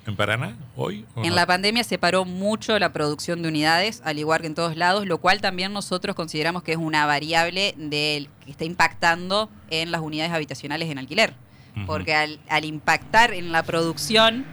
en 0.07 0.17
Paraná 0.17 0.57
hoy? 0.75 1.05
En 1.17 1.29
no? 1.31 1.35
la 1.37 1.47
pandemia 1.47 1.85
se 1.85 1.99
paró 1.99 2.25
mucho 2.25 2.77
la 2.81 2.93
producción 2.93 3.43
de 3.43 3.49
unidades, 3.49 4.03
al 4.05 4.19
igual 4.19 4.41
que 4.41 4.49
en 4.49 4.57
todos 4.57 4.77
lados, 4.77 5.07
lo 5.07 5.19
cual 5.19 5.41
también 5.41 5.73
nosotros 5.73 6.17
consideramos 6.17 6.65
que 6.65 6.73
es 6.73 6.79
una 6.79 7.07
variable 7.07 7.75
del, 7.79 8.29
que 8.45 8.51
está 8.51 8.65
impactando 8.65 9.49
en 9.71 9.93
las 9.93 10.01
unidades 10.01 10.33
habitacionales 10.33 10.91
en 10.91 10.99
alquiler. 10.99 11.35
Porque 11.87 12.15
al, 12.15 12.39
al 12.49 12.65
impactar 12.65 13.33
en 13.33 13.51
la 13.53 13.63
producción, 13.63 14.45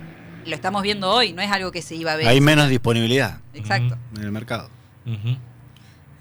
lo 0.45 0.55
estamos 0.55 0.81
viendo 0.83 1.11
hoy, 1.11 1.33
no 1.33 1.41
es 1.41 1.51
algo 1.51 1.71
que 1.71 1.81
se 1.81 1.95
iba 1.95 2.13
a 2.13 2.15
ver. 2.15 2.27
Hay 2.27 2.39
menos 2.41 2.69
disponibilidad 2.69 3.39
Exacto. 3.53 3.97
en 4.15 4.23
el 4.23 4.31
mercado. 4.31 4.69
Ujú. 5.05 5.37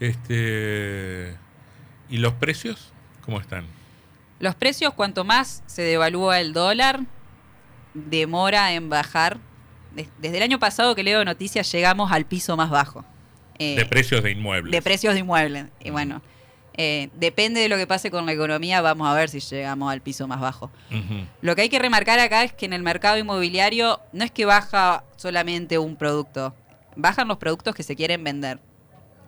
Este, 0.00 1.36
¿Y 2.08 2.18
los 2.18 2.32
precios? 2.34 2.92
¿Cómo 3.24 3.40
están? 3.40 3.64
Los 4.40 4.54
precios, 4.54 4.94
cuanto 4.94 5.24
más 5.24 5.62
se 5.66 5.82
devalúa 5.82 6.40
el 6.40 6.52
dólar, 6.52 7.00
demora 7.94 8.72
en 8.72 8.88
bajar. 8.88 9.38
Des- 9.94 10.08
Desde 10.18 10.36
el 10.38 10.42
año 10.42 10.58
pasado 10.58 10.94
que 10.94 11.02
leo 11.02 11.24
noticias 11.24 11.70
llegamos 11.72 12.12
al 12.12 12.24
piso 12.24 12.56
más 12.56 12.70
bajo. 12.70 13.04
Eh, 13.58 13.74
de 13.76 13.84
precios 13.86 14.22
de 14.22 14.30
inmuebles. 14.30 14.70
de 14.72 14.82
precios 14.82 15.14
de 15.14 15.20
inmuebles. 15.20 15.66
Y 15.80 15.90
bueno, 15.90 16.22
eh, 16.80 17.10
depende 17.16 17.60
de 17.60 17.68
lo 17.68 17.76
que 17.76 17.88
pase 17.88 18.08
con 18.08 18.24
la 18.24 18.32
economía, 18.32 18.80
vamos 18.80 19.08
a 19.08 19.12
ver 19.12 19.28
si 19.28 19.40
llegamos 19.40 19.92
al 19.92 20.00
piso 20.00 20.28
más 20.28 20.40
bajo. 20.40 20.70
Lo 21.42 21.56
que 21.56 21.62
hay 21.62 21.68
que 21.68 21.80
remarcar 21.80 22.20
acá 22.20 22.44
es 22.44 22.52
que 22.52 22.66
en 22.66 22.72
el 22.72 22.84
mercado 22.84 23.18
inmobiliario 23.18 24.00
no 24.12 24.24
es 24.24 24.30
que 24.30 24.44
baja 24.44 25.02
solamente 25.16 25.76
un 25.78 25.96
producto, 25.96 26.54
bajan 26.94 27.26
los 27.26 27.38
productos 27.38 27.74
que 27.74 27.82
se 27.82 27.96
quieren 27.96 28.22
vender. 28.22 28.60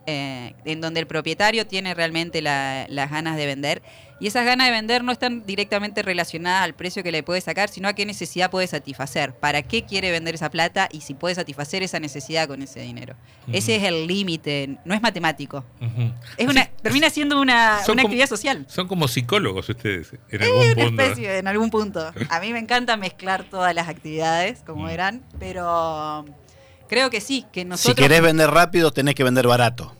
Eh, 0.07 0.55
en 0.65 0.81
donde 0.81 1.01
el 1.01 1.07
propietario 1.07 1.67
tiene 1.67 1.95
realmente 1.95 2.43
la- 2.43 2.87
las 2.89 3.11
ganas 3.11 3.37
de 3.37 3.47
vender. 3.47 3.83
Y 4.23 4.27
esas 4.27 4.45
ganas 4.45 4.67
de 4.67 4.73
vender 4.73 5.03
no 5.03 5.13
están 5.13 5.47
directamente 5.47 6.03
relacionadas 6.03 6.63
al 6.65 6.75
precio 6.75 7.03
que 7.03 7.11
le 7.11 7.23
puede 7.23 7.41
sacar, 7.41 7.71
sino 7.71 7.89
a 7.89 7.95
qué 7.95 8.05
necesidad 8.05 8.51
puede 8.51 8.67
satisfacer, 8.67 9.33
para 9.33 9.63
qué 9.63 9.85
quiere 9.87 10.11
vender 10.11 10.35
esa 10.35 10.51
plata 10.51 10.91
y 10.93 11.01
si 11.01 11.15
puede 11.15 11.35
satisfacer 11.35 11.83
esa 11.83 12.01
necesidad 12.01 12.47
con 12.47 12.61
ese 12.61 12.81
dinero. 12.81 13.15
Ese 13.51 13.77
es 13.77 13.85
el 13.85 14.07
límite, 14.07 14.77
no 14.85 14.95
es 14.95 15.01
matemático. 15.01 15.65
Es 16.37 16.47
una, 16.47 16.65
Sí, 16.65 16.71
termina 16.83 17.09
siendo 17.09 17.41
una, 17.41 17.77
una 17.79 17.87
como- 17.87 18.01
actividad 18.03 18.27
social. 18.27 18.67
Son 18.69 18.89
como 18.89 19.09
psicólogos 19.09 19.71
ustedes, 19.71 20.13
en 20.13 20.21
Es 20.43 20.47
algún 20.49 20.67
una 20.67 20.75
punto. 20.75 21.03
especie, 21.03 21.39
en 21.39 21.49
algún 21.49 21.71
punto. 21.71 22.13
A 22.29 22.41
mí 22.41 22.53
me 22.53 22.59
encanta 22.59 22.99
mezclar 22.99 23.45
todas 23.45 23.75
las 23.75 23.89
actividades, 23.89 24.63
como 24.67 24.83
Mm. 24.85 24.87
verán, 24.87 25.23
pero 25.39 26.27
creo 26.91 27.09
que 27.09 27.23
sí, 27.23 27.47
que 27.53 27.61
Si 27.63 27.65
nosotros... 27.67 27.97
querés 27.97 28.21
vender 28.21 28.51
rápido, 28.51 28.91
tenés 28.91 29.15
que 29.15 29.25
vender 29.25 29.47
barato. 29.47 29.97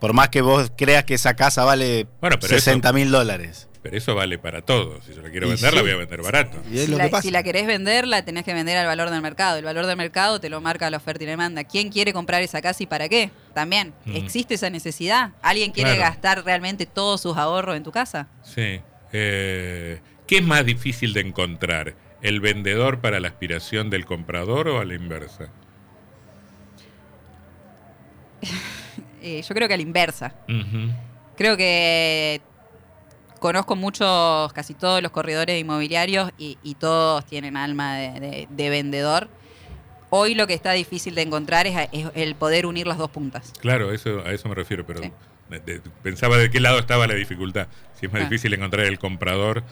Por 0.00 0.12
más 0.14 0.30
que 0.30 0.40
vos 0.40 0.72
creas 0.76 1.04
que 1.04 1.14
esa 1.14 1.36
casa 1.36 1.62
vale 1.64 2.06
Bueno, 2.20 2.36
pero 2.40 2.48
60 2.54 2.92
mil 2.94 3.10
dólares. 3.12 3.68
Pero 3.82 3.96
eso 3.96 4.14
vale 4.14 4.38
para 4.38 4.60
todos. 4.62 5.04
Si 5.04 5.14
yo 5.14 5.22
la 5.22 5.30
quiero 5.30 5.46
Y 5.46 5.50
vender, 5.52 5.72
la 5.72 5.80
voy 5.82 5.90
a 5.90 5.96
vender 5.96 6.20
barato. 6.22 6.58
Y 6.70 6.78
es 6.78 6.84
Si 6.86 6.90
lo 6.90 6.98
la, 6.98 7.04
que 7.04 7.10
pasa. 7.10 7.22
si 7.22 7.30
la 7.30 7.42
querés 7.42 7.66
vender, 7.66 8.06
la 8.06 8.22
tenés 8.24 8.44
que 8.44 8.52
vender 8.52 8.76
al 8.76 8.86
valor 8.86 9.08
del 9.10 9.22
mercado. 9.22 9.56
El 9.58 9.64
valor 9.64 9.86
del 9.86 9.96
mercado 9.96 10.38
te 10.40 10.50
lo 10.50 10.60
marca 10.60 10.90
la 10.90 10.96
oferta 10.98 11.22
y 11.24 11.26
la 11.26 11.30
demanda. 11.32 11.64
¿Quién 11.64 11.90
quiere 11.90 12.12
comprar 12.12 12.42
esa 12.42 12.60
casa 12.60 12.82
y 12.82 12.86
para 12.86 13.08
qué? 13.08 13.30
También. 13.54 13.94
Mm. 14.04 14.16
¿Existe 14.16 14.54
esa 14.54 14.68
necesidad? 14.68 15.32
¿Alguien 15.42 15.72
quiere 15.72 15.94
Claro. 15.94 16.10
gastar 16.10 16.44
realmente 16.44 16.84
todos 16.86 17.20
sus 17.22 17.36
ahorros 17.38 17.76
en 17.76 17.82
tu 17.84 17.90
casa? 17.92 18.28
Sí. 18.42 18.80
Eh, 19.12 20.00
¿Qué 20.26 20.38
es 20.38 20.44
más 20.44 20.64
difícil 20.66 21.12
de 21.14 21.20
encontrar? 21.20 21.94
¿El 22.22 22.40
vendedor 22.40 23.00
para 23.00 23.18
la 23.18 23.28
aspiración 23.28 23.88
del 23.90 24.04
comprador 24.04 24.68
o 24.68 24.80
a 24.80 24.84
la 24.84 24.94
inversa? 24.94 25.48
Eh, 29.22 29.42
yo 29.46 29.54
creo 29.54 29.68
que 29.68 29.74
a 29.74 29.76
la 29.76 29.82
inversa. 29.82 30.32
Creo 31.36 31.54
que 31.58 32.40
conozco 33.38 33.76
muchos, 33.76 34.50
casi 34.54 34.72
todos 34.72 35.02
los 35.02 35.10
corredores 35.12 35.60
inmobiliarios 35.60 36.30
y, 36.38 36.56
y 36.62 36.74
todos 36.76 37.26
tienen 37.26 37.56
alma 37.58 37.96
de, 37.96 38.18
de- 38.20 38.48
de 38.48 38.70
vendedor. 38.70 39.28
Hoy 40.08 40.34
lo 40.34 40.46
que 40.46 40.54
está 40.54 40.72
difícil 40.72 41.14
de 41.14 41.20
encontrar 41.22 41.66
es, 41.66 41.76
es 41.92 42.06
el 42.14 42.34
poder 42.34 42.64
unir 42.64 42.86
las 42.86 42.96
dos 42.96 43.10
puntas. 43.10 43.52
Claro, 43.60 43.92
eso, 43.92 44.20
a 44.24 44.32
eso 44.32 44.48
me 44.48 44.54
refiero, 44.54 44.86
pero 44.86 45.02
Sí. 45.02 45.12
de- 45.50 45.60
de- 45.60 45.80
pensaba 46.02 46.38
de 46.38 46.50
qué 46.50 46.58
lado 46.58 46.78
estaba 46.78 47.06
la 47.06 47.14
dificultad. 47.14 47.68
Si 48.00 48.06
es 48.06 48.12
más 48.12 48.22
Ah. 48.22 48.24
difícil 48.24 48.54
encontrar 48.54 48.86
el 48.86 48.98
comprador 48.98 49.64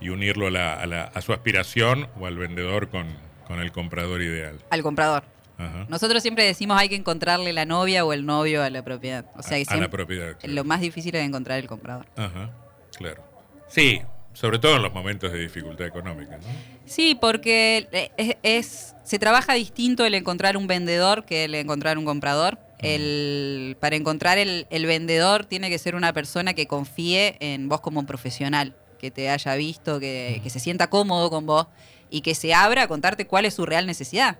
y 0.00 0.08
unirlo 0.08 0.46
a, 0.46 0.50
la- 0.50 0.72
a 0.74 0.86
la- 0.86 1.04
a 1.04 1.20
su 1.20 1.34
aspiración 1.34 2.08
o 2.18 2.26
al 2.26 2.38
vendedor 2.38 2.88
con, 2.88 3.06
con 3.46 3.60
el 3.60 3.72
comprador 3.72 4.22
ideal. 4.22 4.58
Al 4.70 4.82
comprador. 4.82 5.24
Ajá. 5.58 5.86
Nosotros 5.88 6.22
siempre 6.22 6.44
decimos 6.44 6.78
hay 6.78 6.88
que 6.88 6.96
encontrarle 6.96 7.52
la 7.52 7.64
novia 7.64 8.04
o 8.04 8.12
el 8.12 8.26
novio 8.26 8.62
a 8.62 8.70
la 8.70 8.82
propiedad. 8.84 9.24
O 9.36 9.42
sea, 9.42 9.56
a, 9.56 9.60
que 9.60 9.62
a 9.62 9.74
la 9.74 9.78
siempre- 9.78 9.88
propiedad. 9.88 10.36
claro. 10.38 10.54
lo 10.54 10.64
más 10.64 10.80
difícil 10.80 11.14
es 11.14 11.24
encontrar 11.24 11.58
el 11.58 11.66
comprador. 11.66 12.06
Ajá, 12.16 12.50
claro. 12.96 13.22
Sí, 13.68 14.00
sobre 14.32 14.58
todo 14.58 14.76
en 14.76 14.82
los 14.82 14.92
momentos 14.92 15.32
de 15.32 15.38
dificultad 15.38 15.86
económica. 15.86 16.36
¿no? 16.36 16.44
Sí, 16.84 17.16
porque 17.20 17.88
eh, 17.92 18.10
es, 18.16 18.36
es- 18.42 18.94
se 19.02 19.18
trabaja 19.18 19.54
distinto 19.54 20.04
el 20.04 20.14
encontrar 20.14 20.56
un 20.56 20.66
vendedor 20.66 21.24
que 21.24 21.44
el 21.44 21.54
encontrar 21.54 21.96
un 21.98 22.04
comprador. 22.04 22.58
El, 22.78 23.76
para 23.80 23.96
encontrar 23.96 24.36
el, 24.36 24.66
el 24.68 24.84
vendedor 24.84 25.46
tiene 25.46 25.70
que 25.70 25.78
ser 25.78 25.94
una 25.94 26.12
persona 26.12 26.52
que 26.54 26.66
confíe 26.66 27.36
en 27.40 27.68
vos 27.70 27.80
como 27.80 28.04
profesional, 28.04 28.74
que 28.98 29.10
te 29.10 29.30
haya 29.30 29.54
visto, 29.54 29.98
que, 29.98 30.40
que 30.42 30.50
se 30.50 30.60
sienta 30.60 30.88
cómodo 30.90 31.30
con 31.30 31.46
vos 31.46 31.66
y 32.10 32.20
que 32.20 32.34
se 32.34 32.54
abra 32.54 32.82
a 32.82 32.88
contarte 32.88 33.26
cuál 33.26 33.44
es 33.44 33.54
su 33.54 33.66
real 33.66 33.86
necesidad. 33.86 34.38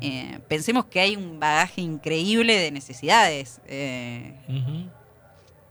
Eh, 0.00 0.38
pensemos 0.48 0.84
que 0.84 1.00
hay 1.00 1.16
un 1.16 1.40
bagaje 1.40 1.80
increíble 1.80 2.56
de 2.58 2.70
necesidades. 2.70 3.60
eh, 3.66 4.34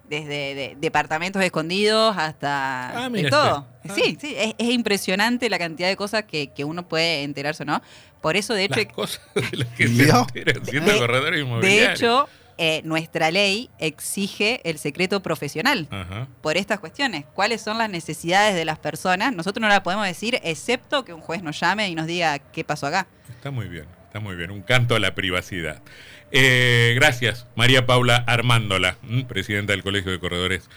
desde 0.10 0.56
de- 0.56 0.76
departamentos 0.80 1.40
escondidos 1.44 2.16
hasta 2.18 3.06
Ah, 3.06 3.10
de 3.10 3.30
todo. 3.30 3.68
usted. 3.84 3.92
Ah. 3.92 3.94
Sí, 3.96 4.18
sí, 4.20 4.34
es, 4.36 4.56
es 4.58 4.70
impresionante 4.72 5.50
la 5.52 5.60
cantidad 5.60 5.88
de 5.88 5.96
cosas 5.96 6.24
que, 6.24 6.48
que 6.48 6.64
uno 6.64 6.88
puede 6.88 7.22
enterarse, 7.22 7.64
¿no? 7.64 7.80
Por 8.20 8.36
eso, 8.36 8.56
de 8.56 8.64
hecho, 8.66 8.76
Las 8.82 8.92
cosas 8.94 9.22
de 9.36 9.58
las 9.58 9.68
que 9.76 9.88
se 9.88 10.10
enteran 10.10 10.66
siendo 10.66 10.92
De- 10.92 10.98
corredor 10.98 11.62
de 11.62 11.86
hecho 11.94 12.28
eh, 12.62 12.82
nuestra 12.84 13.32
ley 13.32 13.70
exige 13.80 14.60
el 14.70 14.78
secreto 14.80 15.24
profesional 15.24 15.88
Ajá. 15.90 16.28
por 16.42 16.58
estas 16.58 16.80
cuestiones. 16.80 17.24
¿Cuáles 17.34 17.62
son 17.62 17.78
las 17.78 17.90
necesidades 17.90 18.54
de 18.54 18.66
las 18.66 18.78
personas? 18.78 19.34
Nosotros 19.34 19.62
no 19.62 19.70
las 19.70 19.80
podemos 19.80 20.06
decir, 20.06 20.38
excepto 20.44 21.06
que 21.06 21.14
un 21.14 21.22
juez 21.22 21.42
nos 21.42 21.58
llame 21.58 21.88
y 21.88 21.96
nos 21.96 22.06
diga 22.06 22.38
qué 22.40 22.66
pasó 22.66 22.88
acá. 22.88 23.08
Está 23.30 23.50
muy 23.50 23.70
bien, 23.70 23.86
está 24.08 24.20
muy 24.20 24.36
bien. 24.36 24.52
Un 24.52 24.62
canto 24.62 24.96
a 24.96 25.00
la 25.00 25.16
privacidad. 25.16 25.82
Eh, 26.32 26.92
gracias, 26.96 27.48
María 27.56 27.86
Paula 27.86 28.18
Armándola, 28.28 28.98
mm, 29.04 29.22
presidenta 29.22 29.72
del 29.72 29.82
Colegio 29.82 30.12
de 30.12 30.20
Corredores 30.20 30.70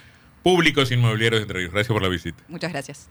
Públicos 0.44 0.92
Inmobiliarios 0.92 1.40
de 1.40 1.42
Entre 1.42 1.58
Ríos. 1.58 1.72
Gracias 1.72 1.92
por 1.92 2.02
la 2.02 2.08
visita. 2.08 2.44
Muchas 2.46 2.70
gracias. 2.70 3.10